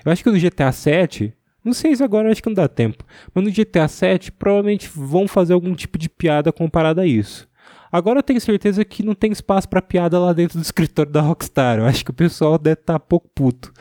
Eu 0.03 0.11
acho 0.11 0.23
que 0.23 0.29
no 0.29 0.39
GTA 0.39 0.71
7 0.71 1.33
não 1.65 1.73
sei 1.73 1.95
se 1.95 2.03
agora 2.03 2.31
acho 2.31 2.43
que 2.43 2.49
não 2.49 2.53
dá 2.53 2.67
tempo. 2.67 3.03
Mas 3.33 3.43
no 3.43 3.51
GTA 3.51 3.87
7 3.87 4.31
provavelmente 4.31 4.87
vão 4.93 5.27
fazer 5.27 5.53
algum 5.53 5.73
tipo 5.73 5.97
de 5.97 6.07
piada 6.07 6.53
comparada 6.53 7.01
a 7.01 7.07
isso. 7.07 7.49
Agora 7.91 8.19
eu 8.19 8.23
tenho 8.23 8.39
certeza 8.39 8.85
que 8.85 9.01
não 9.01 9.15
tem 9.15 9.31
espaço 9.31 9.67
para 9.67 9.81
piada 9.81 10.19
lá 10.19 10.31
dentro 10.31 10.59
do 10.59 10.61
escritório 10.61 11.11
da 11.11 11.21
Rockstar. 11.21 11.79
Eu 11.79 11.85
acho 11.85 12.05
que 12.05 12.11
o 12.11 12.13
pessoal 12.13 12.59
deve 12.59 12.81
estar 12.81 12.93
tá 12.93 12.99
pouco 12.99 13.27
puto. 13.33 13.73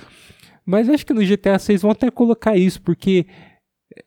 Mas 0.64 0.88
acho 0.88 1.04
que 1.04 1.12
no 1.12 1.20
GTA 1.20 1.58
6 1.58 1.82
vão 1.82 1.90
até 1.90 2.10
colocar 2.10 2.56
isso, 2.56 2.80
porque 2.80 3.26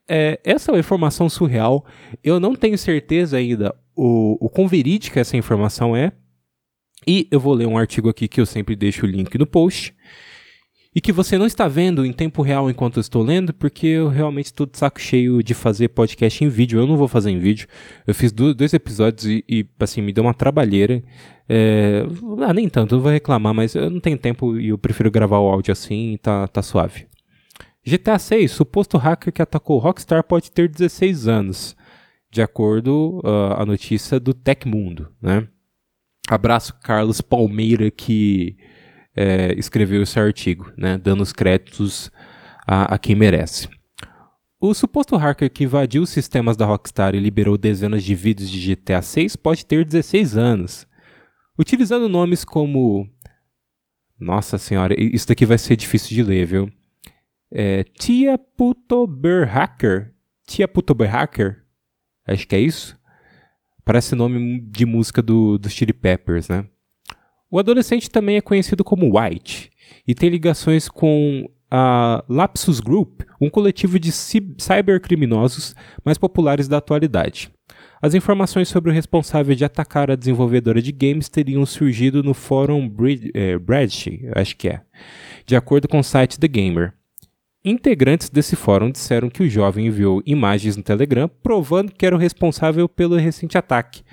é, 0.10 0.40
essa 0.44 0.72
é 0.72 0.74
uma 0.74 0.80
informação 0.80 1.30
surreal. 1.30 1.86
Eu 2.24 2.40
não 2.40 2.56
tenho 2.56 2.80
certeza 2.80 3.38
ainda 3.38 3.76
o, 3.98 4.38
o 4.40 4.50
quão 4.50 4.68
verídica 4.68 5.20
essa 5.20 5.36
informação 5.36 5.96
é. 5.96 6.12
E 7.06 7.28
eu 7.32 7.40
vou 7.40 7.54
ler 7.54 7.68
um 7.68 7.78
artigo 7.78 8.10
aqui 8.10 8.28
que 8.28 8.40
eu 8.40 8.46
sempre 8.46 8.76
deixo 8.76 9.06
o 9.06 9.10
link 9.10 9.38
no 9.38 9.48
post 9.48 9.96
e 10.98 11.02
que 11.02 11.12
você 11.12 11.38
não 11.38 11.46
está 11.46 11.68
vendo 11.68 12.06
em 12.06 12.12
tempo 12.12 12.42
real 12.42 12.70
enquanto 12.70 12.98
eu 12.98 13.02
estou 13.02 13.22
lendo, 13.22 13.54
porque 13.54 13.86
eu 13.86 14.08
realmente 14.08 14.48
estou 14.48 14.66
de 14.66 14.78
saco 14.78 15.00
cheio 15.00 15.44
de 15.44 15.54
fazer 15.54 15.90
podcast 15.90 16.44
em 16.44 16.50
vídeo. 16.50 16.80
Eu 16.80 16.88
não 16.88 16.98
vou 16.98 17.08
fazer 17.08 17.30
em 17.30 17.40
vídeo. 17.40 17.68
Eu 18.06 18.16
fiz 18.16 18.32
dois 18.32 18.74
episódios 18.74 19.26
e, 19.26 19.44
e 19.48 19.66
assim, 19.80 20.02
me 20.02 20.12
deu 20.12 20.24
uma 20.24 20.34
trabalheira. 20.34 21.04
É, 21.48 22.04
ah, 22.46 22.54
nem 22.54 22.68
tanto, 22.68 22.96
não 22.96 23.02
vou 23.02 23.12
reclamar, 23.12 23.54
mas 23.54 23.76
eu 23.76 23.90
não 23.90 24.00
tenho 24.00 24.18
tempo 24.18 24.58
e 24.58 24.70
eu 24.70 24.78
prefiro 24.78 25.12
gravar 25.12 25.40
o 25.40 25.48
áudio 25.48 25.72
assim 25.72 26.14
e 26.14 26.18
tá, 26.18 26.48
tá 26.48 26.62
suave. 26.62 27.06
GTA 27.86 28.20
6, 28.20 28.52
suposto 28.52 28.98
hacker 28.98 29.32
que 29.32 29.42
atacou 29.42 29.78
Rockstar 29.78 30.24
pode 30.24 30.52
ter 30.52 30.68
16 30.68 31.28
anos, 31.28 31.76
de 32.30 32.42
acordo 32.42 33.22
uh, 33.24 33.62
a 33.62 33.66
notícia 33.66 34.20
do 34.20 34.34
Tecmundo, 34.34 35.12
né? 35.22 35.48
Abraço 36.30 36.78
Carlos 36.82 37.22
Palmeira 37.22 37.90
que 37.90 38.58
é, 39.16 39.54
escreveu 39.58 40.04
esse 40.04 40.20
artigo, 40.20 40.72
né, 40.78 40.98
dando 40.98 41.22
os 41.22 41.34
créditos 41.34 42.12
a, 42.68 42.96
a 42.96 43.00
quem 43.00 43.16
merece. 43.16 43.68
O 44.60 44.74
suposto 44.74 45.16
hacker 45.16 45.52
que 45.52 45.64
invadiu 45.64 46.04
os 46.04 46.10
sistemas 46.10 46.58
da 46.58 46.66
Rockstar 46.66 47.16
e 47.16 47.20
liberou 47.20 47.58
dezenas 47.58 48.04
de 48.04 48.14
vídeos 48.14 48.50
de 48.50 48.76
GTA 48.76 49.02
6 49.02 49.36
pode 49.36 49.66
ter 49.66 49.86
16 49.86 50.36
anos. 50.38 50.88
Utilizando 51.58 52.10
nomes 52.10 52.44
como. 52.44 53.08
Nossa 54.20 54.58
senhora, 54.58 54.96
isso 54.98 55.28
daqui 55.28 55.46
vai 55.46 55.60
ser 55.60 55.76
difícil 55.76 56.16
de 56.16 56.24
ler, 56.24 56.46
viu? 56.46 56.72
É, 57.52 57.84
Tia 57.84 58.38
Putober 58.38 59.48
Hacker. 59.48 60.12
Tia 60.48 60.68
Putober 60.68 61.08
Hacker. 61.08 61.64
Acho 62.28 62.48
que 62.48 62.56
é 62.56 62.60
isso. 62.60 62.98
Parece 63.86 64.16
nome 64.16 64.60
de 64.60 64.86
música 64.86 65.22
do, 65.22 65.58
dos 65.58 65.72
Chili 65.72 65.94
Peppers, 65.94 66.50
né? 66.50 66.66
O 67.50 67.58
adolescente 67.58 68.10
também 68.10 68.36
é 68.36 68.42
conhecido 68.42 68.84
como 68.84 69.18
White 69.18 69.72
e 70.06 70.14
tem 70.14 70.30
ligações 70.30 70.90
com 70.90 71.50
a 71.72 72.24
Lapsus 72.28 72.82
Group, 72.82 73.22
um 73.40 73.50
coletivo 73.50 73.98
de 73.98 74.12
cybercriminosos 74.12 75.74
mais 76.04 76.18
populares 76.18 76.68
da 76.68 76.78
atualidade. 76.78 77.50
As 78.02 78.14
informações 78.14 78.68
sobre 78.68 78.92
o 78.92 78.94
responsável 78.94 79.56
de 79.56 79.66
atacar 79.66 80.12
a 80.12 80.16
desenvolvedora 80.16 80.82
de 80.82 80.92
games 80.92 81.30
teriam 81.30 81.66
surgido 81.66 82.22
no 82.22 82.34
fórum 82.34 82.88
Bradshi, 83.62 84.22
é, 84.24 84.40
acho 84.40 84.56
que 84.56 84.68
é, 84.68 84.82
de 85.46 85.56
acordo 85.56 85.88
com 85.88 86.00
o 86.00 86.04
site 86.04 86.40
The 86.40 86.48
Gamer. 86.48 86.94
Integrantes 87.70 88.30
desse 88.30 88.56
fórum 88.56 88.90
disseram 88.90 89.30
que 89.30 89.44
o 89.44 89.50
jovem 89.50 89.88
enviou 89.88 90.24
imagens 90.26 90.78
no 90.78 90.84
Telegram 90.84 91.30
provando 91.44 91.92
que 91.92 92.06
era 92.06 92.16
o 92.16 92.18
responsável 92.18 92.88
pelo 92.88 93.18
recente 93.18 93.58
ataque, 93.58 94.04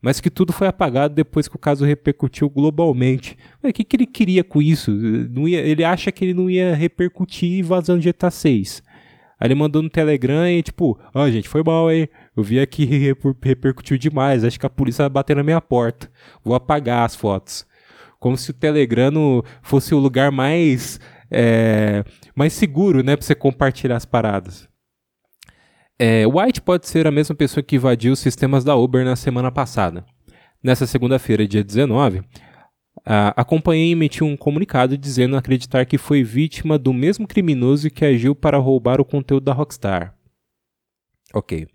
mas 0.00 0.20
que 0.20 0.30
tudo 0.30 0.52
foi 0.52 0.68
apagado 0.68 1.12
depois 1.12 1.48
que 1.48 1.56
o 1.56 1.58
caso 1.58 1.84
repercutiu 1.84 2.48
globalmente. 2.48 3.36
O 3.60 3.72
que, 3.72 3.82
que 3.82 3.96
ele 3.96 4.06
queria 4.06 4.44
com 4.44 4.62
isso? 4.62 4.92
Ia, 5.48 5.58
ele 5.62 5.82
acha 5.82 6.12
que 6.12 6.24
ele 6.24 6.32
não 6.32 6.48
ia 6.48 6.76
repercutir 6.76 7.64
vazando 7.64 8.08
GTA 8.08 8.30
6. 8.30 8.84
Aí 9.40 9.48
ele 9.48 9.56
mandou 9.56 9.82
no 9.82 9.90
Telegram 9.90 10.48
e 10.48 10.62
tipo, 10.62 10.96
ó, 11.12 11.24
oh, 11.24 11.28
gente, 11.28 11.48
foi 11.48 11.64
mal, 11.64 11.90
hein? 11.90 12.08
Eu 12.36 12.44
vi 12.44 12.60
aqui 12.60 12.84
repercutiu 13.42 13.98
demais, 13.98 14.44
acho 14.44 14.60
que 14.60 14.66
a 14.66 14.70
polícia 14.70 15.02
vai 15.02 15.10
bater 15.10 15.34
na 15.34 15.42
minha 15.42 15.60
porta. 15.60 16.08
Vou 16.44 16.54
apagar 16.54 17.04
as 17.04 17.16
fotos. 17.16 17.66
Como 18.20 18.36
se 18.36 18.52
o 18.52 18.54
Telegram 18.54 19.42
fosse 19.60 19.92
o 19.92 19.98
lugar 19.98 20.30
mais, 20.30 21.00
é, 21.32 22.04
mais 22.34 22.52
seguro, 22.52 23.02
né, 23.02 23.16
pra 23.16 23.24
você 23.24 23.34
compartilhar 23.34 23.96
as 23.96 24.04
paradas. 24.04 24.68
É, 25.98 26.26
White 26.26 26.60
pode 26.60 26.88
ser 26.88 27.06
a 27.06 27.10
mesma 27.10 27.34
pessoa 27.34 27.62
que 27.62 27.76
invadiu 27.76 28.12
os 28.12 28.18
sistemas 28.18 28.64
da 28.64 28.74
Uber 28.76 29.04
na 29.04 29.16
semana 29.16 29.50
passada. 29.50 30.04
Nessa 30.62 30.86
segunda-feira, 30.86 31.46
dia 31.46 31.64
19, 31.64 32.22
a, 33.04 33.40
a 33.40 33.44
companhia 33.44 33.92
emitiu 33.92 34.26
um 34.26 34.36
comunicado 34.36 34.96
dizendo 34.96 35.36
acreditar 35.36 35.86
que 35.86 35.98
foi 35.98 36.22
vítima 36.22 36.78
do 36.78 36.92
mesmo 36.92 37.26
criminoso 37.26 37.90
que 37.90 38.04
agiu 38.04 38.34
para 38.34 38.58
roubar 38.58 39.00
o 39.00 39.04
conteúdo 39.04 39.44
da 39.44 39.52
Rockstar. 39.52 40.14
Ok. 41.34 41.66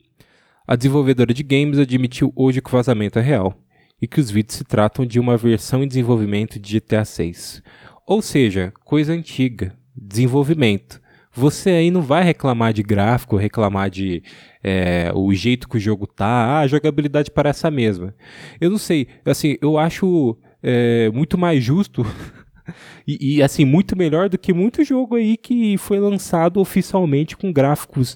A 0.67 0.75
desenvolvedora 0.75 1.33
de 1.33 1.43
games 1.43 1.79
admitiu 1.79 2.31
hoje 2.35 2.61
que 2.61 2.69
o 2.69 2.71
vazamento 2.71 3.19
é 3.19 3.21
real 3.21 3.55
e 4.01 4.07
que 4.07 4.19
os 4.19 4.29
vídeos 4.29 4.57
se 4.57 4.63
tratam 4.63 5.05
de 5.05 5.19
uma 5.19 5.37
versão 5.37 5.83
em 5.83 5.87
desenvolvimento 5.87 6.59
de 6.59 6.79
GTA 6.79 7.03
6. 7.03 7.63
Ou 8.07 8.21
seja, 8.21 8.71
coisa 8.85 9.11
antiga, 9.11 9.75
desenvolvimento. 9.93 11.01
Você 11.33 11.71
aí 11.71 11.91
não 11.91 12.01
vai 12.01 12.23
reclamar 12.23 12.71
de 12.71 12.81
gráfico, 12.81 13.35
reclamar 13.35 13.89
de 13.89 14.23
é, 14.63 15.11
o 15.13 15.33
jeito 15.33 15.67
que 15.67 15.75
o 15.75 15.79
jogo 15.79 16.07
tá, 16.07 16.25
ah, 16.25 16.59
a 16.61 16.67
jogabilidade 16.67 17.29
parece 17.29 17.67
a 17.67 17.71
mesma. 17.71 18.15
Eu 18.61 18.69
não 18.69 18.77
sei, 18.77 19.09
assim, 19.25 19.57
eu 19.61 19.77
acho 19.77 20.37
é, 20.63 21.09
muito 21.09 21.37
mais 21.37 21.61
justo 21.61 22.05
e, 23.05 23.35
e, 23.35 23.43
assim, 23.43 23.65
muito 23.65 23.95
melhor 23.97 24.29
do 24.29 24.37
que 24.37 24.53
muito 24.53 24.85
jogo 24.85 25.15
aí 25.17 25.35
que 25.35 25.77
foi 25.77 25.99
lançado 25.99 26.61
oficialmente 26.61 27.35
com 27.35 27.51
gráficos, 27.51 28.15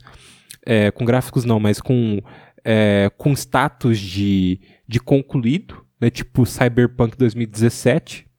é, 0.65 0.89
com 0.89 1.03
gráficos 1.03 1.43
não, 1.43 1.59
mas 1.59 1.81
com, 1.81 2.21
é, 2.63 3.11
com 3.17 3.33
status 3.33 3.99
de, 3.99 4.61
de 4.87 5.01
concluído, 5.01 5.85
né, 5.99 6.09
tipo 6.09 6.45
Cyberpunk 6.45 7.17
2017, 7.17 8.30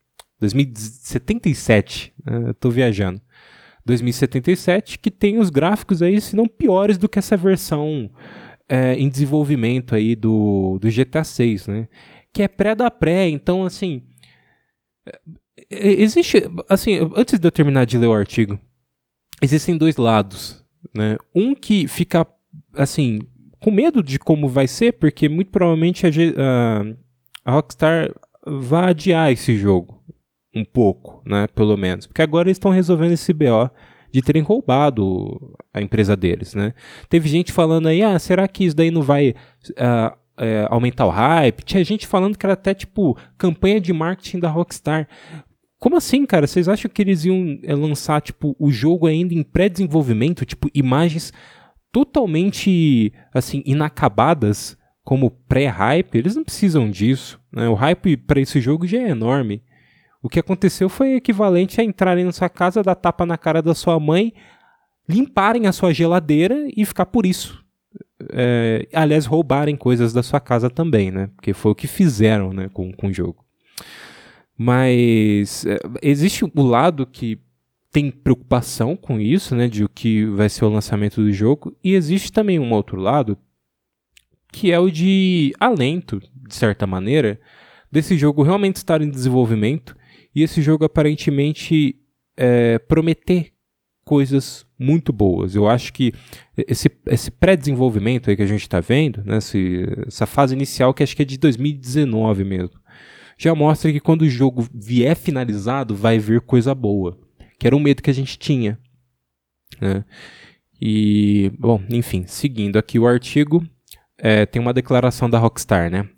2077, 0.43 2.13
né, 2.25 2.49
eu 2.49 2.55
tô 2.55 2.69
viajando. 2.69 3.21
2077, 3.85 4.99
que 4.99 5.11
tem 5.11 5.39
os 5.39 5.51
gráficos 5.51 6.03
aí, 6.03 6.21
se 6.21 6.35
não 6.37 6.47
piores 6.47 6.99
do 6.99 7.09
que 7.09 7.19
essa 7.19 7.37
versão 7.37 8.11
é, 8.69 8.95
em 8.95 9.09
desenvolvimento 9.09 9.95
aí 9.95 10.15
do, 10.15 10.79
do 10.81 10.89
GTA 10.89 11.25
6, 11.25 11.67
né? 11.67 11.89
Que 12.33 12.43
é 12.43 12.49
pré 12.49 12.75
da 12.75 12.91
pré, 12.91 13.29
então 13.29 13.65
assim. 13.65 14.03
É, 15.07 15.19
é, 15.71 15.93
existe. 16.01 16.43
Assim, 16.69 16.99
antes 17.17 17.39
de 17.39 17.47
eu 17.47 17.53
terminar 17.53 17.85
de 17.85 17.99
ler 17.99 18.07
o 18.07 18.15
artigo, 18.15 18.59
existem 19.41 19.77
dois 19.77 19.97
lados, 19.97 20.65
né? 20.95 21.17
Um 21.35 21.55
que 21.55 21.89
fica, 21.89 22.27
assim, 22.75 23.21
com 23.61 23.71
medo 23.71 24.03
de 24.03 24.19
como 24.19 24.49
vai 24.49 24.69
ser, 24.69 24.93
porque 24.93 25.29
muito 25.29 25.51
provavelmente 25.51 26.07
a, 26.07 26.83
a 27.45 27.53
Rockstar 27.53 28.15
vai 28.47 28.91
adiar 28.91 29.33
esse 29.33 29.57
jogo 29.57 30.02
um 30.55 30.65
pouco, 30.65 31.23
né, 31.25 31.47
pelo 31.55 31.77
menos. 31.77 32.07
Porque 32.07 32.23
agora 32.23 32.49
eles 32.49 32.57
estão 32.57 32.71
resolvendo 32.71 33.13
esse 33.13 33.33
BO 33.33 33.71
de 34.13 34.21
terem 34.21 34.43
roubado 34.43 35.57
a 35.73 35.81
empresa 35.81 36.15
deles, 36.15 36.55
né. 36.55 36.75
Teve 37.09 37.29
gente 37.29 37.53
falando 37.53 37.89
aí, 37.89 38.03
ah, 38.03 38.19
será 38.19 38.47
que 38.47 38.65
isso 38.65 38.77
daí 38.77 38.91
não 38.91 39.03
vai 39.03 39.35
uh, 39.71 40.17
aumentar 40.69 41.07
o 41.07 41.11
hype? 41.11 41.65
Tinha 41.65 41.83
gente 41.83 42.07
falando 42.07 42.37
que 42.37 42.45
era 42.45 42.53
até, 42.53 42.75
tipo, 42.75 43.17
campanha 43.39 43.81
de 43.81 43.93
marketing 43.93 44.41
da 44.41 44.51
Rockstar. 44.51 45.09
Como 45.79 45.97
assim, 45.97 46.25
cara? 46.27 46.47
Vocês 46.47 46.69
acham 46.69 46.89
que 46.89 47.03
eles 47.03 47.25
iam 47.25 47.59
é, 47.65 47.75
lançar, 47.75 48.21
tipo, 48.21 48.55
o 48.59 48.71
jogo 48.71 49.07
ainda 49.07 49.35
em 49.35 49.43
pré-desenvolvimento? 49.43 50.45
Tipo, 50.45 50.69
imagens 50.73 51.33
totalmente, 51.91 53.13
assim, 53.35 53.63
inacabadas 53.67 54.77
como 55.03 55.31
pré-hype? 55.31 56.17
Eles 56.17 56.37
não 56.37 56.45
precisam 56.45 56.89
disso, 56.89 57.41
né? 57.51 57.69
O 57.69 57.75
hype 57.75 58.17
para 58.17 58.41
esse 58.41 58.61
jogo 58.61 58.87
já 58.87 58.99
é 58.99 59.09
enorme. 59.09 59.63
O 60.23 60.29
que 60.29 60.39
aconteceu 60.39 60.89
foi 60.89 61.15
equivalente 61.15 61.81
a 61.81 61.85
entrarem 61.85 62.25
na 62.25 62.33
sua 62.33 62.49
casa, 62.49 62.83
dar 62.83 62.95
tapa 62.95 63.27
na 63.27 63.37
cara 63.37 63.61
da 63.61 63.75
sua 63.75 63.99
mãe, 63.99 64.33
limparem 65.09 65.67
a 65.67 65.73
sua 65.73 65.93
geladeira 65.93 66.69
e 66.77 66.85
ficar 66.87 67.07
por 67.07 67.27
isso. 67.27 67.63
É, 68.33 68.87
aliás, 68.93 69.27
roubarem 69.27 69.75
coisas 69.75 70.13
da 70.13 70.23
sua 70.23 70.39
casa 70.39 70.71
também, 70.71 71.11
né? 71.11 71.29
Porque 71.35 71.53
foi 71.53 71.73
o 71.73 71.75
que 71.75 71.89
fizeram 71.89 72.53
né, 72.53 72.71
com, 72.73 72.93
com 72.93 73.09
o 73.09 73.13
jogo. 73.13 73.45
Mas 74.57 75.67
é, 75.67 75.79
existe 76.01 76.45
o 76.45 76.63
lado 76.63 77.05
que 77.05 77.41
tem 77.91 78.11
preocupação 78.11 78.95
com 78.95 79.21
isso, 79.21 79.57
né? 79.57 79.67
De 79.67 79.83
o 79.83 79.89
que 79.89 80.25
vai 80.27 80.49
ser 80.49 80.65
o 80.65 80.71
lançamento 80.71 81.21
do 81.21 81.33
jogo. 81.33 81.77
E 81.83 81.95
existe 81.95 82.31
também 82.31 82.61
um 82.61 82.73
outro 82.73 82.97
lado 82.97 83.37
que 84.53 84.71
é 84.71 84.79
o 84.79 84.91
de 84.91 85.53
alento, 85.59 86.21
de 86.47 86.55
certa 86.55 86.87
maneira, 86.87 87.41
desse 87.91 88.17
jogo 88.17 88.43
realmente 88.43 88.77
estar 88.77 89.01
em 89.01 89.11
desenvolvimento 89.11 89.97
e 90.35 90.43
esse 90.43 90.63
jogo 90.63 90.85
aparentemente 90.85 91.97
é, 92.37 92.79
prometer 92.79 93.53
coisas 94.05 94.67
muito 94.79 95.13
boas. 95.13 95.55
Eu 95.55 95.69
acho 95.69 95.93
que 95.93 96.13
esse, 96.57 96.91
esse 97.07 97.31
pré-desenvolvimento 97.31 98.29
aí 98.29 98.37
que 98.37 98.43
a 98.43 98.47
gente 98.47 98.63
está 98.63 98.81
vendo, 98.81 99.23
né, 99.25 99.39
esse, 99.39 99.85
essa 100.07 100.27
fase 100.27 100.55
inicial 100.55 100.93
que 100.93 101.03
acho 101.03 101.15
que 101.15 101.23
é 101.23 101.25
de 101.25 101.39
2019 101.39 102.45
mesmo, 102.45 102.81
já 103.39 103.55
mostra 103.55 103.93
que 103.93 104.01
quando 104.01 104.23
o 104.23 104.29
jogo 104.29 104.67
vier 104.75 105.17
finalizado 105.17 105.95
vai 105.95 106.19
vir 106.19 106.41
coisa 106.41 106.75
boa, 106.75 107.19
que 107.59 107.67
era 107.67 107.77
um 107.77 107.81
medo 107.81 108.03
que 108.03 108.11
a 108.11 108.15
gente 108.15 108.39
tinha. 108.39 108.79
Né? 109.81 110.05
E, 110.81 111.53
bom, 111.59 111.81
enfim, 111.91 112.25
seguindo 112.27 112.79
aqui 112.79 112.99
o 112.99 113.07
artigo, 113.07 113.65
é, 114.19 114.45
tem 114.47 114.61
uma 114.61 114.73
declaração 114.73 115.31
da 115.31 115.39
Rockstar, 115.39 115.91
né? 115.91 116.09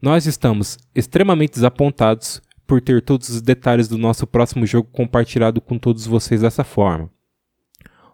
Nós 0.00 0.26
estamos 0.26 0.78
extremamente 0.94 1.54
desapontados 1.54 2.40
por 2.66 2.80
ter 2.80 3.00
todos 3.02 3.28
os 3.28 3.40
detalhes 3.40 3.88
do 3.88 3.96
nosso 3.96 4.26
próximo 4.26 4.66
jogo 4.66 4.88
compartilhado 4.90 5.60
com 5.60 5.78
todos 5.78 6.06
vocês 6.06 6.42
dessa 6.42 6.64
forma. 6.64 7.10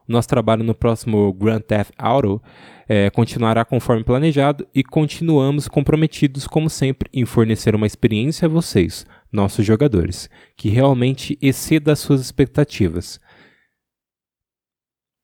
Nosso 0.07 0.29
trabalho 0.29 0.65
no 0.65 0.75
próximo 0.75 1.33
Grand 1.33 1.61
Theft 1.61 1.93
Auto 1.97 2.43
é, 2.89 3.09
continuará 3.11 3.65
conforme 3.65 4.05
planejado 4.05 4.67
e 4.75 4.83
continuamos 4.83 5.69
comprometidos, 5.69 6.47
como 6.47 6.69
sempre, 6.69 7.09
em 7.13 7.25
fornecer 7.25 7.75
uma 7.75 7.87
experiência 7.87 8.47
a 8.47 8.49
vocês, 8.49 9.07
nossos 9.31 9.65
jogadores, 9.65 10.29
que 10.57 10.69
realmente 10.69 11.39
exceda 11.41 11.93
as 11.93 12.01
suas 12.01 12.21
expectativas. 12.21 13.21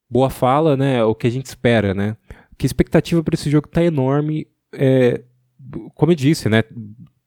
Boa 0.08 0.30
fala, 0.30 0.76
né? 0.76 0.99
É 0.99 1.04
o 1.04 1.14
que 1.14 1.26
a 1.26 1.30
gente 1.30 1.47
espera, 1.47 1.92
né? 1.92 2.16
Que 2.56 2.64
expectativa 2.64 3.23
para 3.23 3.35
esse 3.35 3.50
jogo 3.50 3.66
está 3.66 3.85
enorme. 3.85 4.47
É, 4.73 5.23
como 5.94 6.12
eu 6.12 6.16
disse, 6.16 6.49
né? 6.49 6.62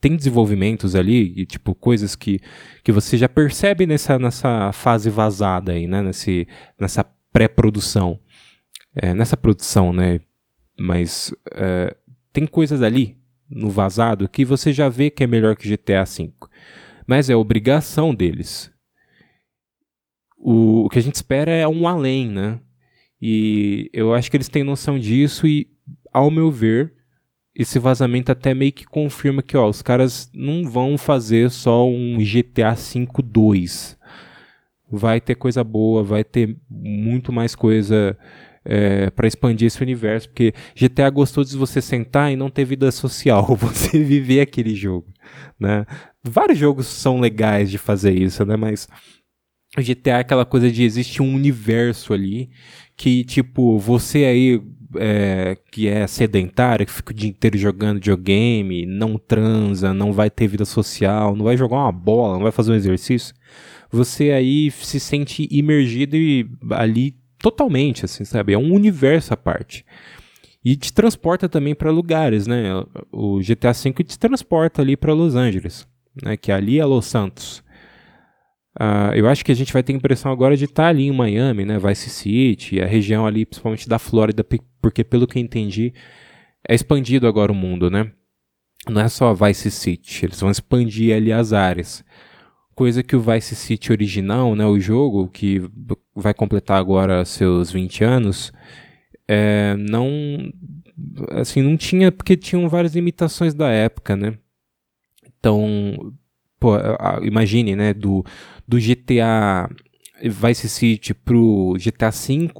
Tem 0.01 0.15
desenvolvimentos 0.15 0.95
ali, 0.95 1.31
e, 1.37 1.45
tipo, 1.45 1.75
coisas 1.75 2.15
que, 2.15 2.39
que 2.83 2.91
você 2.91 3.17
já 3.17 3.29
percebe 3.29 3.85
nessa, 3.85 4.17
nessa 4.17 4.71
fase 4.73 5.09
vazada 5.09 5.71
aí, 5.71 5.85
né? 5.87 6.01
Nesse, 6.01 6.47
nessa 6.79 7.05
pré-produção. 7.31 8.19
É, 8.95 9.13
nessa 9.13 9.37
produção, 9.37 9.93
né? 9.93 10.19
Mas 10.77 11.33
é, 11.53 11.95
tem 12.33 12.47
coisas 12.47 12.81
ali 12.81 13.17
no 13.49 13.69
vazado 13.69 14.27
que 14.27 14.43
você 14.43 14.73
já 14.73 14.89
vê 14.89 15.09
que 15.09 15.23
é 15.23 15.27
melhor 15.27 15.55
que 15.55 15.69
GTA 15.69 16.03
V. 16.03 16.33
Mas 17.05 17.29
é 17.29 17.35
obrigação 17.35 18.15
deles. 18.15 18.71
O, 20.37 20.85
o 20.85 20.89
que 20.89 20.97
a 20.97 21.01
gente 21.01 21.15
espera 21.15 21.51
é 21.51 21.67
um 21.67 21.87
além, 21.87 22.27
né? 22.27 22.59
E 23.21 23.89
eu 23.93 24.13
acho 24.13 24.31
que 24.31 24.37
eles 24.37 24.49
têm 24.49 24.63
noção 24.63 24.97
disso 24.97 25.45
e, 25.45 25.69
ao 26.11 26.31
meu 26.31 26.49
ver, 26.49 26.93
esse 27.55 27.77
vazamento 27.79 28.31
até 28.31 28.53
meio 28.53 28.71
que 28.71 28.85
confirma 28.85 29.41
que 29.41 29.57
ó, 29.57 29.67
os 29.67 29.81
caras 29.81 30.29
não 30.33 30.63
vão 30.69 30.97
fazer 30.97 31.49
só 31.49 31.87
um 31.87 32.17
GTA 32.17 32.73
V 32.73 33.07
2. 33.23 33.97
Vai 34.89 35.21
ter 35.21 35.35
coisa 35.35 35.63
boa, 35.63 36.03
vai 36.03 36.23
ter 36.23 36.57
muito 36.69 37.31
mais 37.31 37.55
coisa 37.55 38.17
é, 38.63 39.09
para 39.09 39.27
expandir 39.27 39.67
esse 39.67 39.81
universo, 39.81 40.29
porque 40.29 40.53
GTA 40.75 41.09
gostou 41.09 41.43
de 41.43 41.55
você 41.57 41.81
sentar 41.81 42.31
e 42.31 42.35
não 42.35 42.49
ter 42.49 42.65
vida 42.65 42.91
social, 42.91 43.45
você 43.55 44.03
viver 44.03 44.41
aquele 44.41 44.75
jogo, 44.75 45.07
né? 45.59 45.85
Vários 46.23 46.57
jogos 46.57 46.87
são 46.87 47.19
legais 47.19 47.71
de 47.71 47.77
fazer 47.77 48.11
isso, 48.11 48.45
né? 48.45 48.55
Mas 48.55 48.87
GTA 49.77 50.11
é 50.11 50.19
aquela 50.19 50.45
coisa 50.45 50.69
de 50.69 50.83
existe 50.83 51.21
um 51.21 51.33
universo 51.33 52.13
ali 52.13 52.49
que, 52.95 53.23
tipo, 53.23 53.79
você 53.79 54.25
aí 54.25 54.61
é, 54.95 55.57
que 55.71 55.87
é 55.87 56.05
sedentário, 56.07 56.85
que 56.85 56.91
fica 56.91 57.11
o 57.11 57.15
dia 57.15 57.29
inteiro 57.29 57.57
jogando 57.57 57.95
videogame, 57.95 58.85
não 58.85 59.17
transa, 59.17 59.93
não 59.93 60.11
vai 60.11 60.29
ter 60.29 60.47
vida 60.47 60.65
social, 60.65 61.35
não 61.35 61.45
vai 61.45 61.57
jogar 61.57 61.77
uma 61.77 61.91
bola, 61.91 62.35
não 62.35 62.43
vai 62.43 62.51
fazer 62.51 62.71
um 62.71 62.75
exercício, 62.75 63.33
você 63.91 64.31
aí 64.31 64.71
se 64.71 64.99
sente 64.99 65.47
imergido 65.51 66.15
e, 66.15 66.49
ali 66.71 67.15
totalmente, 67.39 68.05
assim, 68.05 68.23
sabe? 68.23 68.53
É 68.53 68.57
um 68.57 68.73
universo 68.73 69.33
à 69.33 69.37
parte. 69.37 69.85
E 70.63 70.75
te 70.75 70.93
transporta 70.93 71.49
também 71.49 71.73
para 71.73 71.89
lugares, 71.89 72.45
né? 72.45 72.69
O 73.11 73.39
GTA 73.39 73.73
V 73.73 74.03
te 74.03 74.17
transporta 74.17 74.81
ali 74.81 74.95
para 74.95 75.13
Los 75.13 75.35
Angeles, 75.35 75.87
né? 76.23 76.37
Que 76.37 76.51
ali 76.51 76.79
é 76.79 76.85
Los 76.85 77.07
Santos. 77.07 77.63
Uh, 78.79 79.13
eu 79.13 79.27
acho 79.27 79.43
que 79.43 79.51
a 79.51 79.55
gente 79.55 79.73
vai 79.73 79.83
ter 79.83 79.91
a 79.91 79.95
impressão 79.95 80.31
agora 80.31 80.55
de 80.55 80.65
estar 80.65 80.83
tá 80.83 80.89
ali 80.89 81.07
em 81.07 81.11
Miami, 81.11 81.65
né, 81.65 81.77
Vice 81.77 82.09
City, 82.09 82.81
a 82.81 82.85
região 82.85 83.25
ali, 83.25 83.45
principalmente 83.45 83.87
da 83.87 83.99
Flórida, 83.99 84.45
porque 84.81 85.03
pelo 85.03 85.27
que 85.27 85.39
entendi, 85.39 85.93
é 86.67 86.73
expandido 86.73 87.27
agora 87.27 87.51
o 87.51 87.55
mundo, 87.55 87.89
né? 87.89 88.11
Não 88.89 89.01
é 89.01 89.09
só 89.09 89.33
Vice 89.33 89.69
City, 89.69 90.25
eles 90.25 90.39
vão 90.39 90.49
expandir 90.49 91.15
ali 91.15 91.31
as 91.31 91.53
áreas. 91.53 92.03
Coisa 92.73 93.03
que 93.03 93.15
o 93.15 93.21
Vice 93.21 93.55
City 93.55 93.91
original, 93.91 94.55
né, 94.55 94.65
o 94.65 94.79
jogo, 94.79 95.27
que 95.27 95.61
vai 96.15 96.33
completar 96.33 96.79
agora 96.79 97.25
seus 97.25 97.71
20 97.71 98.03
anos, 98.03 98.53
é, 99.27 99.75
não, 99.77 100.07
assim, 101.31 101.61
não 101.61 101.75
tinha, 101.77 102.11
porque 102.11 102.37
tinham 102.37 102.67
várias 102.69 102.95
limitações 102.95 103.53
da 103.53 103.69
época, 103.69 104.15
né? 104.15 104.37
Então, 105.39 106.13
pô, 106.61 106.75
imagine, 107.23 107.75
né, 107.75 107.91
do, 107.91 108.23
do 108.67 108.77
GTA 108.77 109.67
Vice 110.23 110.69
City 110.69 111.11
pro 111.11 111.75
GTA 111.79 112.11
V 112.11 112.51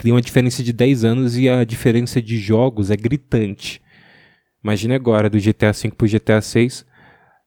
tem 0.00 0.12
uma 0.12 0.22
diferença 0.22 0.62
de 0.62 0.72
10 0.72 1.04
anos 1.04 1.36
e 1.36 1.48
a 1.48 1.64
diferença 1.64 2.22
de 2.22 2.38
jogos 2.38 2.92
é 2.92 2.96
gritante. 2.96 3.82
Imagine 4.62 4.94
agora 4.94 5.28
do 5.28 5.40
GTA 5.40 5.72
V 5.72 5.90
pro 5.90 6.06
GTA 6.06 6.40
6. 6.40 6.86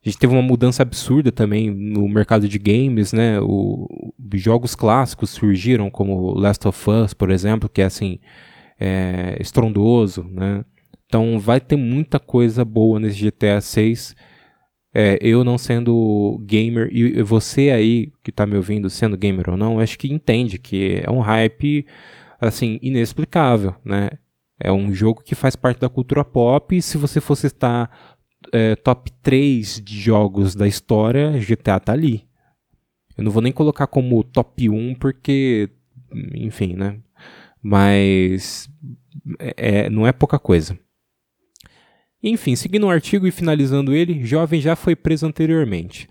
A 0.03 0.09
gente 0.09 0.19
teve 0.19 0.33
uma 0.33 0.41
mudança 0.41 0.83
absurda 0.83 1.31
também 1.31 1.69
no 1.69 2.09
mercado 2.09 2.49
de 2.49 2.59
games, 2.59 3.13
né? 3.13 3.39
O, 3.39 4.13
jogos 4.33 4.75
clássicos 4.75 5.29
surgiram, 5.29 5.89
como 5.89 6.33
Last 6.33 6.67
of 6.67 6.89
Us, 6.89 7.13
por 7.13 7.29
exemplo, 7.29 7.69
que 7.69 7.81
é 7.81 7.85
assim, 7.85 8.19
é, 8.77 9.37
estrondoso, 9.39 10.23
né? 10.23 10.65
Então 11.05 11.39
vai 11.39 11.61
ter 11.61 11.77
muita 11.77 12.19
coisa 12.19 12.65
boa 12.65 12.99
nesse 12.99 13.29
GTA 13.29 13.61
6 13.61 14.15
é, 14.93 15.17
eu 15.21 15.43
não 15.43 15.57
sendo 15.57 16.41
gamer, 16.45 16.89
e 16.91 17.21
você 17.23 17.71
aí 17.71 18.11
que 18.23 18.29
está 18.29 18.45
me 18.45 18.55
ouvindo 18.55 18.89
sendo 18.89 19.17
gamer 19.17 19.49
ou 19.49 19.57
não, 19.57 19.79
acho 19.79 19.97
que 19.97 20.11
entende 20.11 20.57
que 20.57 21.01
é 21.03 21.09
um 21.09 21.19
hype, 21.19 21.85
assim, 22.39 22.77
inexplicável, 22.81 23.75
né? 23.85 24.11
É 24.59 24.71
um 24.71 24.93
jogo 24.93 25.23
que 25.23 25.33
faz 25.33 25.55
parte 25.55 25.79
da 25.79 25.89
cultura 25.89 26.23
pop, 26.23 26.75
e 26.75 26.81
se 26.81 26.97
você 26.97 27.21
fosse 27.21 27.47
estar 27.47 27.89
é, 28.51 28.75
top 28.75 29.11
3 29.21 29.81
de 29.81 29.99
jogos 29.99 30.55
da 30.55 30.67
história, 30.67 31.31
GTA 31.39 31.79
tá 31.79 31.93
ali. 31.93 32.27
Eu 33.17 33.23
não 33.23 33.31
vou 33.31 33.41
nem 33.41 33.51
colocar 33.51 33.87
como 33.87 34.23
top 34.23 34.69
1, 34.69 34.95
porque, 34.95 35.69
enfim, 36.35 36.75
né? 36.75 36.99
Mas 37.61 38.69
é, 39.39 39.85
é 39.85 39.89
não 39.89 40.05
é 40.05 40.11
pouca 40.11 40.39
coisa. 40.39 40.77
Enfim, 42.23 42.55
seguindo 42.55 42.85
o 42.85 42.89
artigo 42.89 43.25
e 43.25 43.31
finalizando 43.31 43.93
ele, 43.93 44.23
Jovem 44.23 44.61
já 44.61 44.75
foi 44.75 44.95
preso 44.95 45.25
anteriormente. 45.25 46.07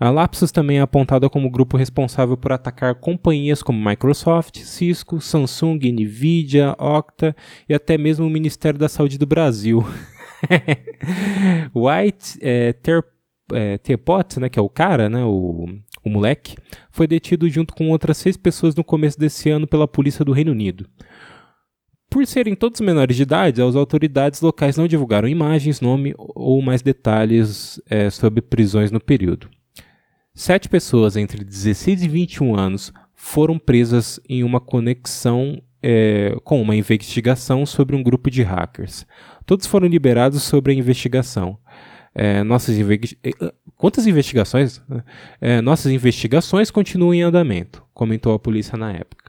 A 0.00 0.10
Lapsus 0.10 0.52
também 0.52 0.78
é 0.78 0.80
apontada 0.80 1.28
como 1.28 1.50
grupo 1.50 1.76
responsável 1.76 2.36
por 2.36 2.52
atacar 2.52 2.94
companhias 2.94 3.62
como 3.62 3.84
Microsoft, 3.84 4.58
Cisco, 4.58 5.20
Samsung, 5.20 5.80
Nvidia, 5.90 6.76
Okta 6.78 7.34
e 7.68 7.74
até 7.74 7.98
mesmo 7.98 8.24
o 8.24 8.30
Ministério 8.30 8.78
da 8.78 8.88
Saúde 8.88 9.18
do 9.18 9.26
Brasil. 9.26 9.84
White 11.74 12.38
é, 12.40 12.72
Ter, 12.74 13.04
é, 13.52 13.80
né, 14.40 14.48
que 14.48 14.58
é 14.58 14.62
o 14.62 14.68
cara, 14.68 15.08
né, 15.08 15.24
o, 15.24 15.66
o 16.04 16.08
moleque, 16.08 16.56
foi 16.92 17.08
detido 17.08 17.48
junto 17.50 17.74
com 17.74 17.90
outras 17.90 18.18
seis 18.18 18.36
pessoas 18.36 18.76
no 18.76 18.84
começo 18.84 19.18
desse 19.18 19.50
ano 19.50 19.66
pela 19.66 19.88
polícia 19.88 20.24
do 20.24 20.32
Reino 20.32 20.52
Unido. 20.52 20.88
Por 22.10 22.26
serem 22.26 22.54
todos 22.54 22.80
menores 22.80 23.16
de 23.16 23.22
idade, 23.22 23.60
as 23.60 23.76
autoridades 23.76 24.40
locais 24.40 24.76
não 24.76 24.88
divulgaram 24.88 25.28
imagens, 25.28 25.80
nome 25.80 26.14
ou 26.16 26.62
mais 26.62 26.80
detalhes 26.80 27.80
é, 27.88 28.08
sobre 28.08 28.40
prisões 28.40 28.90
no 28.90 29.00
período. 29.00 29.48
Sete 30.34 30.68
pessoas 30.68 31.16
entre 31.16 31.44
16 31.44 32.02
e 32.02 32.08
21 32.08 32.56
anos 32.56 32.92
foram 33.14 33.58
presas 33.58 34.18
em 34.28 34.42
uma 34.42 34.60
conexão 34.60 35.60
é, 35.82 36.34
com 36.44 36.62
uma 36.62 36.76
investigação 36.76 37.66
sobre 37.66 37.94
um 37.94 38.02
grupo 38.02 38.30
de 38.30 38.42
hackers. 38.42 39.06
Todos 39.44 39.66
foram 39.66 39.86
liberados 39.86 40.42
sobre 40.42 40.72
a 40.72 40.76
investigação. 40.76 41.58
É, 42.14 42.42
nossas 42.42 42.76
Quantas 43.76 44.06
investigações? 44.06 44.82
É, 45.40 45.60
nossas 45.60 45.92
investigações 45.92 46.70
continuam 46.70 47.14
em 47.14 47.22
andamento, 47.22 47.84
comentou 47.94 48.32
a 48.34 48.38
polícia 48.38 48.76
na 48.76 48.92
época. 48.92 49.27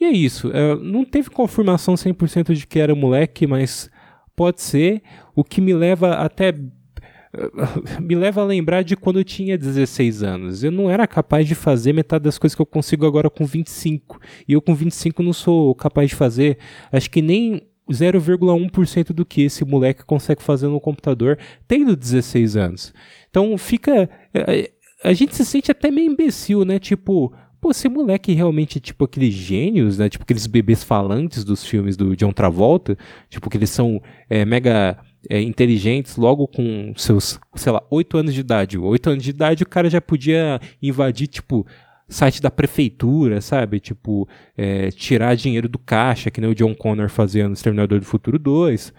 E 0.00 0.04
é 0.04 0.10
isso. 0.10 0.50
É, 0.52 0.76
não 0.76 1.04
teve 1.04 1.30
confirmação 1.30 1.94
100% 1.94 2.54
de 2.54 2.66
que 2.66 2.78
era 2.78 2.94
moleque, 2.94 3.46
mas 3.46 3.90
pode 4.34 4.60
ser. 4.60 5.02
O 5.34 5.42
que 5.42 5.60
me 5.60 5.74
leva 5.74 6.14
até. 6.14 6.52
Me 8.00 8.14
leva 8.14 8.40
a 8.40 8.44
lembrar 8.44 8.82
de 8.82 8.96
quando 8.96 9.18
eu 9.18 9.24
tinha 9.24 9.58
16 9.58 10.22
anos. 10.22 10.64
Eu 10.64 10.70
não 10.70 10.90
era 10.90 11.06
capaz 11.06 11.46
de 11.46 11.54
fazer 11.54 11.92
metade 11.92 12.24
das 12.24 12.38
coisas 12.38 12.54
que 12.54 12.62
eu 12.62 12.66
consigo 12.66 13.04
agora 13.06 13.28
com 13.28 13.44
25. 13.44 14.18
E 14.48 14.54
eu 14.54 14.62
com 14.62 14.74
25 14.74 15.22
não 15.22 15.34
sou 15.34 15.74
capaz 15.74 16.10
de 16.10 16.16
fazer. 16.16 16.56
Acho 16.90 17.10
que 17.10 17.20
nem 17.20 17.60
0,1% 17.90 19.12
do 19.12 19.24
que 19.24 19.42
esse 19.42 19.64
moleque 19.64 20.04
consegue 20.04 20.42
fazer 20.42 20.68
no 20.68 20.80
computador 20.80 21.38
tendo 21.68 21.94
16 21.94 22.56
anos. 22.56 22.94
Então 23.28 23.56
fica. 23.58 24.08
É, 24.32 24.70
a 25.04 25.12
gente 25.12 25.36
se 25.36 25.44
sente 25.44 25.70
até 25.70 25.90
meio 25.90 26.10
imbecil, 26.10 26.64
né? 26.64 26.78
Tipo, 26.78 27.32
pô, 27.60 27.70
esse 27.70 27.88
moleque 27.88 28.32
realmente, 28.32 28.80
tipo, 28.80 29.04
aqueles 29.04 29.32
gênios, 29.34 29.98
né? 29.98 30.08
Tipo, 30.08 30.24
aqueles 30.24 30.46
bebês 30.46 30.82
falantes 30.84 31.44
dos 31.44 31.64
filmes 31.64 31.96
do 31.96 32.16
John 32.16 32.32
Travolta, 32.32 32.96
tipo, 33.28 33.50
que 33.50 33.56
eles 33.56 33.70
são 33.70 34.00
é, 34.28 34.44
mega 34.44 34.98
é, 35.28 35.40
inteligentes 35.40 36.16
logo 36.16 36.46
com 36.46 36.92
seus, 36.96 37.38
sei 37.54 37.72
lá, 37.72 37.82
8 37.90 38.18
anos 38.18 38.34
de 38.34 38.40
idade. 38.40 38.78
8 38.78 39.10
anos 39.10 39.24
de 39.24 39.30
idade 39.30 39.62
o 39.62 39.68
cara 39.68 39.90
já 39.90 40.00
podia 40.00 40.60
invadir, 40.82 41.26
tipo, 41.26 41.66
site 42.08 42.40
da 42.40 42.50
prefeitura, 42.50 43.40
sabe? 43.40 43.80
Tipo, 43.80 44.28
é, 44.56 44.90
tirar 44.90 45.34
dinheiro 45.34 45.68
do 45.68 45.78
caixa, 45.78 46.30
que 46.30 46.40
nem 46.40 46.50
o 46.50 46.54
John 46.54 46.74
Connor 46.74 47.08
fazia 47.08 47.46
no 47.48 47.54
Exterminador 47.54 47.98
do 47.98 48.06
Futuro 48.06 48.38
2. 48.38 48.92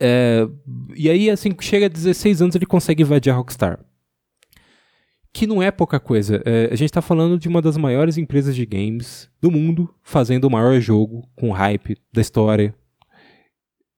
É, 0.00 0.46
e 0.94 1.08
aí, 1.08 1.30
assim, 1.30 1.54
chega 1.60 1.86
a 1.86 1.88
16 1.88 2.42
anos 2.42 2.54
ele 2.54 2.66
consegue 2.66 3.02
invadir 3.02 3.32
a 3.32 3.36
Rockstar. 3.36 3.80
Que 5.38 5.46
não 5.46 5.62
é 5.62 5.70
pouca 5.70 6.00
coisa. 6.00 6.42
É, 6.44 6.64
a 6.64 6.74
gente 6.74 6.86
está 6.86 7.00
falando 7.00 7.38
de 7.38 7.46
uma 7.46 7.62
das 7.62 7.76
maiores 7.76 8.18
empresas 8.18 8.56
de 8.56 8.66
games 8.66 9.30
do 9.40 9.52
mundo, 9.52 9.88
fazendo 10.02 10.46
o 10.46 10.50
maior 10.50 10.80
jogo 10.80 11.28
com 11.36 11.52
hype 11.52 11.96
da 12.12 12.20
história. 12.20 12.74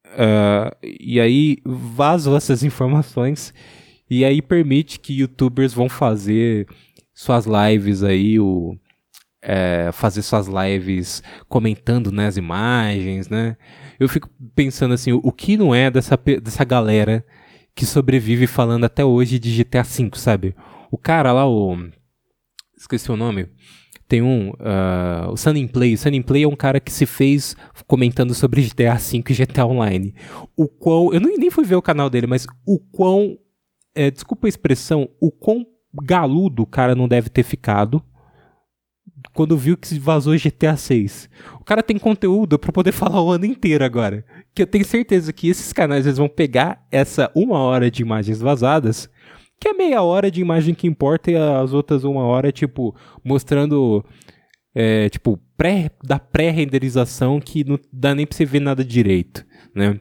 Uh, 0.04 0.76
e 1.00 1.18
aí 1.18 1.56
vazam 1.64 2.36
essas 2.36 2.60
informações 2.62 3.54
e 4.10 4.22
aí 4.22 4.42
permite 4.42 5.00
que 5.00 5.18
youtubers 5.18 5.72
vão 5.72 5.88
fazer 5.88 6.66
suas 7.14 7.46
lives 7.46 8.02
aí, 8.02 8.38
o, 8.38 8.76
é, 9.40 9.88
fazer 9.94 10.20
suas 10.20 10.46
lives 10.46 11.22
comentando 11.48 12.12
né, 12.12 12.26
as 12.26 12.36
imagens, 12.36 13.30
né? 13.30 13.56
Eu 13.98 14.10
fico 14.10 14.28
pensando 14.54 14.92
assim, 14.92 15.12
o, 15.12 15.20
o 15.24 15.32
que 15.32 15.56
não 15.56 15.74
é 15.74 15.90
dessa, 15.90 16.18
dessa 16.18 16.64
galera 16.64 17.24
que 17.74 17.86
sobrevive 17.86 18.46
falando 18.46 18.84
até 18.84 19.02
hoje 19.02 19.38
de 19.38 19.64
GTA 19.64 19.82
V, 19.82 20.10
sabe? 20.16 20.54
O 20.90 20.98
cara 20.98 21.32
lá, 21.32 21.48
o. 21.48 21.76
Esqueci 22.76 23.10
o 23.10 23.16
nome. 23.16 23.48
Tem 24.08 24.22
um. 24.22 24.50
Uh, 24.50 25.30
o 25.30 25.36
Sun 25.36 25.68
Play. 25.68 25.94
O 25.94 25.98
Sun 25.98 26.22
Play 26.22 26.42
é 26.42 26.48
um 26.48 26.56
cara 26.56 26.80
que 26.80 26.92
se 26.92 27.06
fez 27.06 27.56
comentando 27.86 28.34
sobre 28.34 28.62
GTA 28.62 28.94
V 28.94 29.22
e 29.28 29.34
GTA 29.34 29.66
Online. 29.66 30.14
O 30.56 30.66
quão. 30.66 31.12
Eu 31.12 31.20
nem, 31.20 31.38
nem 31.38 31.50
fui 31.50 31.64
ver 31.64 31.76
o 31.76 31.82
canal 31.82 32.10
dele, 32.10 32.26
mas 32.26 32.46
o 32.66 32.78
quão. 32.78 33.38
É, 33.94 34.10
desculpa 34.10 34.46
a 34.46 34.48
expressão. 34.48 35.08
O 35.20 35.30
quão 35.30 35.64
galudo 35.94 36.62
o 36.62 36.66
cara 36.66 36.94
não 36.94 37.08
deve 37.08 37.28
ter 37.28 37.42
ficado 37.42 38.02
quando 39.32 39.56
viu 39.56 39.76
que 39.76 39.98
vazou 39.98 40.36
GTA 40.36 40.76
6. 40.76 41.28
O 41.60 41.64
cara 41.64 41.82
tem 41.82 41.98
conteúdo 41.98 42.58
para 42.58 42.72
poder 42.72 42.92
falar 42.92 43.22
o 43.22 43.30
ano 43.30 43.44
inteiro 43.44 43.84
agora. 43.84 44.24
Que 44.54 44.62
eu 44.62 44.66
tenho 44.66 44.84
certeza 44.84 45.32
que 45.32 45.48
esses 45.48 45.72
canais 45.72 46.06
eles 46.06 46.18
vão 46.18 46.28
pegar 46.28 46.84
essa 46.90 47.30
uma 47.34 47.58
hora 47.58 47.90
de 47.90 48.02
imagens 48.02 48.40
vazadas, 48.40 49.08
que 49.60 49.68
é 49.68 49.72
meia 49.74 50.02
hora 50.02 50.30
de 50.30 50.40
imagem 50.40 50.74
que 50.74 50.86
importa, 50.86 51.30
e 51.30 51.36
as 51.36 51.72
outras 51.74 52.02
uma 52.02 52.22
hora, 52.22 52.50
tipo, 52.50 52.96
mostrando. 53.22 54.04
É, 54.74 55.08
tipo, 55.08 55.38
pré, 55.56 55.90
da 56.02 56.18
pré-renderização 56.18 57.40
que 57.40 57.64
não 57.64 57.78
dá 57.92 58.14
nem 58.14 58.24
pra 58.24 58.36
você 58.36 58.44
ver 58.44 58.60
nada 58.60 58.84
direito, 58.84 59.44
né? 59.74 60.00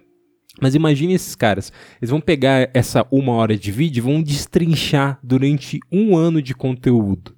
Mas 0.62 0.76
imagine 0.76 1.14
esses 1.14 1.36
caras, 1.36 1.72
eles 2.00 2.10
vão 2.10 2.22
pegar 2.22 2.70
essa 2.74 3.06
uma 3.12 3.34
hora 3.34 3.58
de 3.58 3.72
vídeo 3.72 4.00
e 4.00 4.02
vão 4.02 4.22
destrinchar 4.22 5.20
durante 5.24 5.80
um 5.92 6.16
ano 6.16 6.42
de 6.42 6.54
conteúdo. 6.54 7.36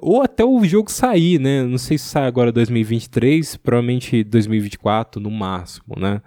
Ou 0.00 0.20
até 0.22 0.44
o 0.44 0.62
jogo 0.64 0.90
sair, 0.90 1.40
né? 1.40 1.62
Não 1.62 1.78
sei 1.78 1.96
se 1.96 2.04
sai 2.04 2.26
agora 2.26 2.52
2023, 2.52 3.56
provavelmente 3.56 4.22
2024 4.22 5.20
no 5.20 5.30
máximo, 5.30 5.94
né? 5.96 6.20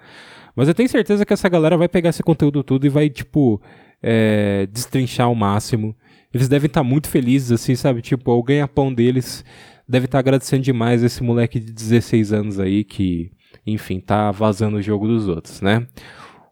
Mas 0.56 0.68
eu 0.68 0.74
tenho 0.74 0.90
certeza 0.90 1.26
que 1.26 1.34
essa 1.34 1.48
galera 1.48 1.78
vai 1.78 1.88
pegar 1.88 2.10
esse 2.10 2.24
conteúdo 2.24 2.64
tudo 2.64 2.86
e 2.86 2.90
vai, 2.90 3.10
tipo, 3.10 3.62
é, 4.02 4.68
destrinchar 4.72 5.28
ao 5.28 5.36
máximo. 5.36 5.96
Eles 6.34 6.48
devem 6.48 6.68
estar 6.68 6.82
tá 6.82 6.84
muito 6.84 7.10
felizes, 7.10 7.52
assim, 7.52 7.76
sabe? 7.76 8.02
Tipo, 8.02 8.32
o 8.32 8.44
ganha-pão 8.44 8.94
deles 8.94 9.44
deve 9.88 10.06
estar 10.06 10.18
tá 10.18 10.20
agradecendo 10.20 10.64
demais 10.64 11.04
esse 11.04 11.22
moleque 11.22 11.60
de 11.60 11.72
16 11.72 12.32
anos 12.34 12.60
aí 12.60 12.84
que 12.84 13.32
enfim, 13.66 14.00
tá 14.00 14.32
vazando 14.32 14.78
o 14.78 14.82
jogo 14.82 15.08
dos 15.08 15.28
outros, 15.28 15.62
né? 15.62 15.88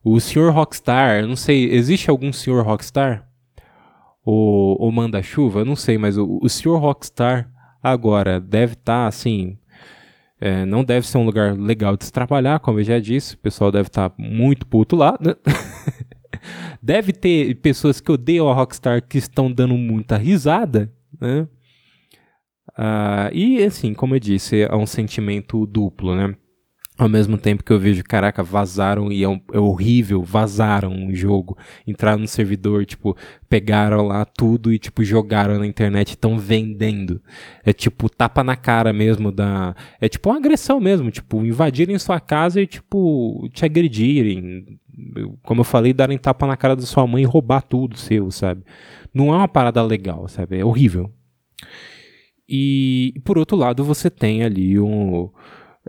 O 0.03 0.19
Sr. 0.19 0.51
Rockstar, 0.51 1.25
não 1.27 1.35
sei, 1.35 1.71
existe 1.71 2.09
algum 2.09 2.31
Sr. 2.31 2.61
Rockstar? 2.63 3.27
O, 4.25 4.87
o 4.87 4.91
Manda-Chuva? 4.91 5.65
Não 5.65 5.75
sei, 5.75 5.97
mas 5.97 6.17
o, 6.17 6.39
o 6.41 6.47
Sr. 6.47 6.77
Rockstar 6.77 7.49
agora 7.81 8.39
deve 8.39 8.73
estar 8.73 9.03
tá, 9.03 9.07
assim. 9.07 9.57
É, 10.39 10.65
não 10.65 10.83
deve 10.83 11.05
ser 11.05 11.17
um 11.17 11.25
lugar 11.25 11.57
legal 11.57 11.97
de 11.97 12.05
se 12.05 12.11
trabalhar, 12.11 12.59
como 12.59 12.79
eu 12.79 12.83
já 12.83 12.99
disse. 12.99 13.35
O 13.35 13.39
pessoal 13.39 13.71
deve 13.71 13.87
estar 13.87 14.09
tá 14.09 14.15
muito 14.17 14.65
puto 14.65 14.95
lá. 14.95 15.17
Deve 16.81 17.13
ter 17.13 17.55
pessoas 17.55 17.99
que 17.99 18.11
odeiam 18.11 18.49
a 18.49 18.53
Rockstar 18.53 19.05
que 19.05 19.17
estão 19.17 19.51
dando 19.51 19.75
muita 19.75 20.17
risada, 20.17 20.91
né? 21.19 21.47
Uh, 22.77 23.33
e 23.33 23.63
assim, 23.63 23.93
como 23.93 24.15
eu 24.15 24.19
disse, 24.19 24.61
é 24.61 24.75
um 24.75 24.85
sentimento 24.85 25.65
duplo, 25.65 26.15
né? 26.15 26.35
Ao 26.99 27.07
mesmo 27.07 27.37
tempo 27.37 27.63
que 27.63 27.71
eu 27.71 27.79
vejo, 27.79 28.03
caraca, 28.03 28.43
vazaram 28.43 29.09
e 29.09 29.23
é, 29.23 29.29
um, 29.29 29.39
é 29.53 29.57
horrível, 29.57 30.21
vazaram 30.21 30.91
um 30.91 31.15
jogo, 31.15 31.57
entraram 31.87 32.19
no 32.19 32.27
servidor, 32.27 32.85
tipo, 32.85 33.15
pegaram 33.47 34.05
lá 34.05 34.25
tudo 34.25 34.73
e, 34.73 34.77
tipo, 34.77 35.01
jogaram 35.01 35.57
na 35.57 35.65
internet 35.65 36.09
estão 36.09 36.37
vendendo. 36.37 37.21
É 37.63 37.71
tipo, 37.71 38.09
tapa 38.09 38.43
na 38.43 38.57
cara 38.57 38.91
mesmo 38.91 39.31
da. 39.31 39.73
É 40.01 40.09
tipo 40.09 40.29
uma 40.29 40.39
agressão 40.39 40.81
mesmo, 40.81 41.09
tipo, 41.09 41.45
invadirem 41.45 41.97
sua 41.97 42.19
casa 42.19 42.59
e, 42.59 42.67
tipo, 42.67 43.47
te 43.53 43.63
agredirem. 43.63 44.77
Como 45.43 45.61
eu 45.61 45.65
falei, 45.65 45.93
darem 45.93 46.17
tapa 46.17 46.45
na 46.45 46.57
cara 46.57 46.75
da 46.75 46.81
sua 46.81 47.07
mãe 47.07 47.23
e 47.23 47.25
roubar 47.25 47.61
tudo 47.61 47.97
seu, 47.97 48.29
sabe? 48.29 48.61
Não 49.13 49.33
é 49.33 49.37
uma 49.37 49.47
parada 49.47 49.81
legal, 49.81 50.27
sabe? 50.27 50.59
É 50.59 50.65
horrível. 50.65 51.09
E, 52.49 53.13
por 53.23 53.37
outro 53.37 53.55
lado, 53.55 53.85
você 53.85 54.09
tem 54.09 54.43
ali 54.43 54.77
um 54.77 55.29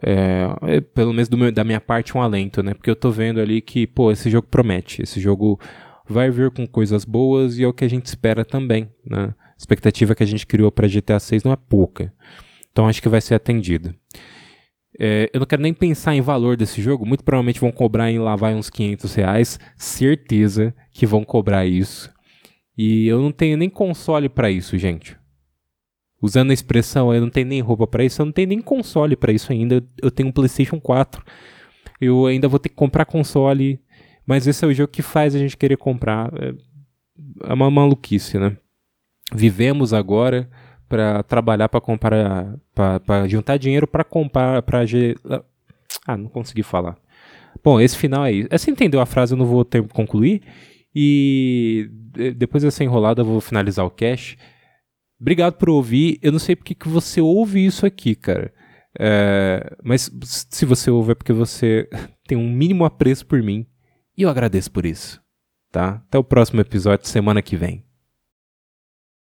é, 0.03 0.77
é, 0.77 0.81
pelo 0.81 1.13
menos 1.13 1.29
meu, 1.29 1.53
da 1.53 1.65
minha 1.65 1.81
parte, 1.81 2.17
um 2.17 2.23
alento, 2.23 2.63
né? 2.63 2.75
Porque 2.75 2.91
eu 2.91 2.97
tô 2.97 3.11
vendo 3.11 3.41
ali 3.41 3.61
que, 3.61 3.87
pô, 3.87 4.11
esse 4.11 4.31
jogo 4.31 4.49
promete. 4.49 5.03
Esse 5.03 5.21
jogo 5.21 5.61
vai 6.09 6.31
vir 6.31 6.51
com 6.51 6.67
coisas 6.67 7.05
boas 7.05 7.59
e 7.59 7.65
é 7.65 7.69
o 7.69 7.73
que 7.73 7.85
a 7.85 7.91
gente 7.91 8.07
espera 8.07 8.45
também, 8.45 8.89
né? 9.05 9.35
A 9.37 9.57
expectativa 9.59 10.15
que 10.15 10.23
a 10.23 10.27
gente 10.27 10.47
criou 10.47 10.73
para 10.73 10.89
GTA 10.89 11.21
6 11.21 11.45
não 11.45 11.53
é 11.53 11.57
pouca. 11.57 12.13
Então 12.73 12.89
acho 12.89 13.03
que 13.03 13.09
vai 13.09 13.21
ser 13.21 13.35
atendida. 13.35 13.95
É, 14.99 15.31
eu 15.33 15.41
não 15.41 15.47
quero 15.47 15.63
nem 15.63 15.75
pensar 15.75 16.15
em 16.15 16.21
valor 16.21 16.57
desse 16.57 16.81
jogo. 16.81 17.07
Muito 17.07 17.25
provavelmente 17.25 17.61
vão 17.61 17.71
cobrar 17.71 18.11
em 18.11 18.19
lá 18.19 18.37
vai 18.37 18.55
uns 18.55 18.71
500 18.71 19.15
reais. 19.15 19.61
Certeza 19.77 20.75
que 20.93 21.07
vão 21.07 21.25
cobrar 21.25 21.67
isso. 21.67 22.11
E 22.77 23.07
eu 23.07 23.21
não 23.21 23.31
tenho 23.31 23.59
nem 23.59 23.69
console 23.69 24.29
para 24.29 24.51
isso, 24.51 24.79
gente 24.79 25.20
usando 26.21 26.51
a 26.51 26.55
expressão, 26.55 27.13
eu 27.15 27.21
não 27.21 27.31
tenho 27.31 27.47
nem 27.47 27.61
roupa 27.61 27.87
para 27.87 28.05
isso, 28.05 28.21
eu 28.21 28.27
não 28.27 28.33
tenho 28.33 28.49
nem 28.49 28.61
console 28.61 29.17
para 29.17 29.33
isso 29.33 29.53
ainda. 29.53 29.83
Eu 30.03 30.11
tenho 30.11 30.29
um 30.29 30.33
PlayStation 30.33 30.81
4. 30.81 31.25
Eu 32.01 32.27
ainda 32.27 32.49
vou 32.49 32.59
ter 32.59 32.69
que 32.69 32.75
comprar 32.75 33.05
console, 33.05 33.81
mas 34.27 34.47
esse 34.47 34.65
é 34.65 34.69
o 34.69 34.73
jogo 34.73 34.93
que 34.93 35.03
faz 35.03 35.35
a 35.35 35.39
gente 35.39 35.57
querer 35.57 35.77
comprar. 35.77 36.31
É, 36.35 36.55
é 37.51 37.55
uma 37.55 37.71
maluquice, 37.71 38.39
né? 38.39 38.57
Vivemos 39.33 39.93
agora 39.93 40.49
para 40.89 41.23
trabalhar 41.23 41.69
para 41.69 41.81
comprar, 41.81 42.59
para 42.75 43.29
juntar 43.29 43.57
dinheiro 43.57 43.87
para 43.87 44.03
comprar, 44.03 44.61
para 44.63 44.81
ah, 46.07 46.17
não 46.17 46.29
consegui 46.29 46.65
falar. 46.65 46.97
Bom, 47.63 47.81
esse 47.81 47.97
final 47.97 48.25
é 48.25 48.33
isso. 48.33 48.49
Você 48.51 48.71
entendeu 48.71 49.01
a 49.01 49.07
frase? 49.07 49.35
Eu 49.35 49.39
não 49.39 49.47
vou 49.47 49.65
ter 49.65 49.87
concluir. 49.89 50.43
E 50.95 51.89
depois 52.37 52.65
dessa 52.65 52.83
enrolada 52.83 53.21
eu 53.21 53.25
vou 53.25 53.41
finalizar 53.41 53.87
o 53.87 53.91
cache. 53.91 54.37
Obrigado 55.21 55.55
por 55.55 55.69
ouvir. 55.69 56.19
Eu 56.23 56.33
não 56.33 56.39
sei 56.39 56.57
porque 56.57 56.75
que 56.75 56.89
você 56.89 57.21
ouve 57.21 57.65
isso 57.65 57.85
aqui, 57.85 58.15
cara. 58.15 58.53
É, 58.99 59.77
mas 59.85 60.11
se 60.25 60.65
você 60.65 60.91
ouve 60.91 61.13
é 61.13 61.15
porque 61.15 61.33
você 61.33 61.89
tem 62.27 62.39
um 62.39 62.51
mínimo 62.51 62.85
apreço 62.85 63.27
por 63.27 63.43
mim. 63.43 63.67
E 64.17 64.23
eu 64.23 64.31
agradeço 64.31 64.71
por 64.71 64.87
isso. 64.87 65.21
Tá? 65.71 66.03
Até 66.07 66.19
o 66.19 66.25
próximo 66.25 66.61
episódio, 66.61 67.07
semana 67.07 67.43
que 67.43 67.57
vem. 67.57 67.85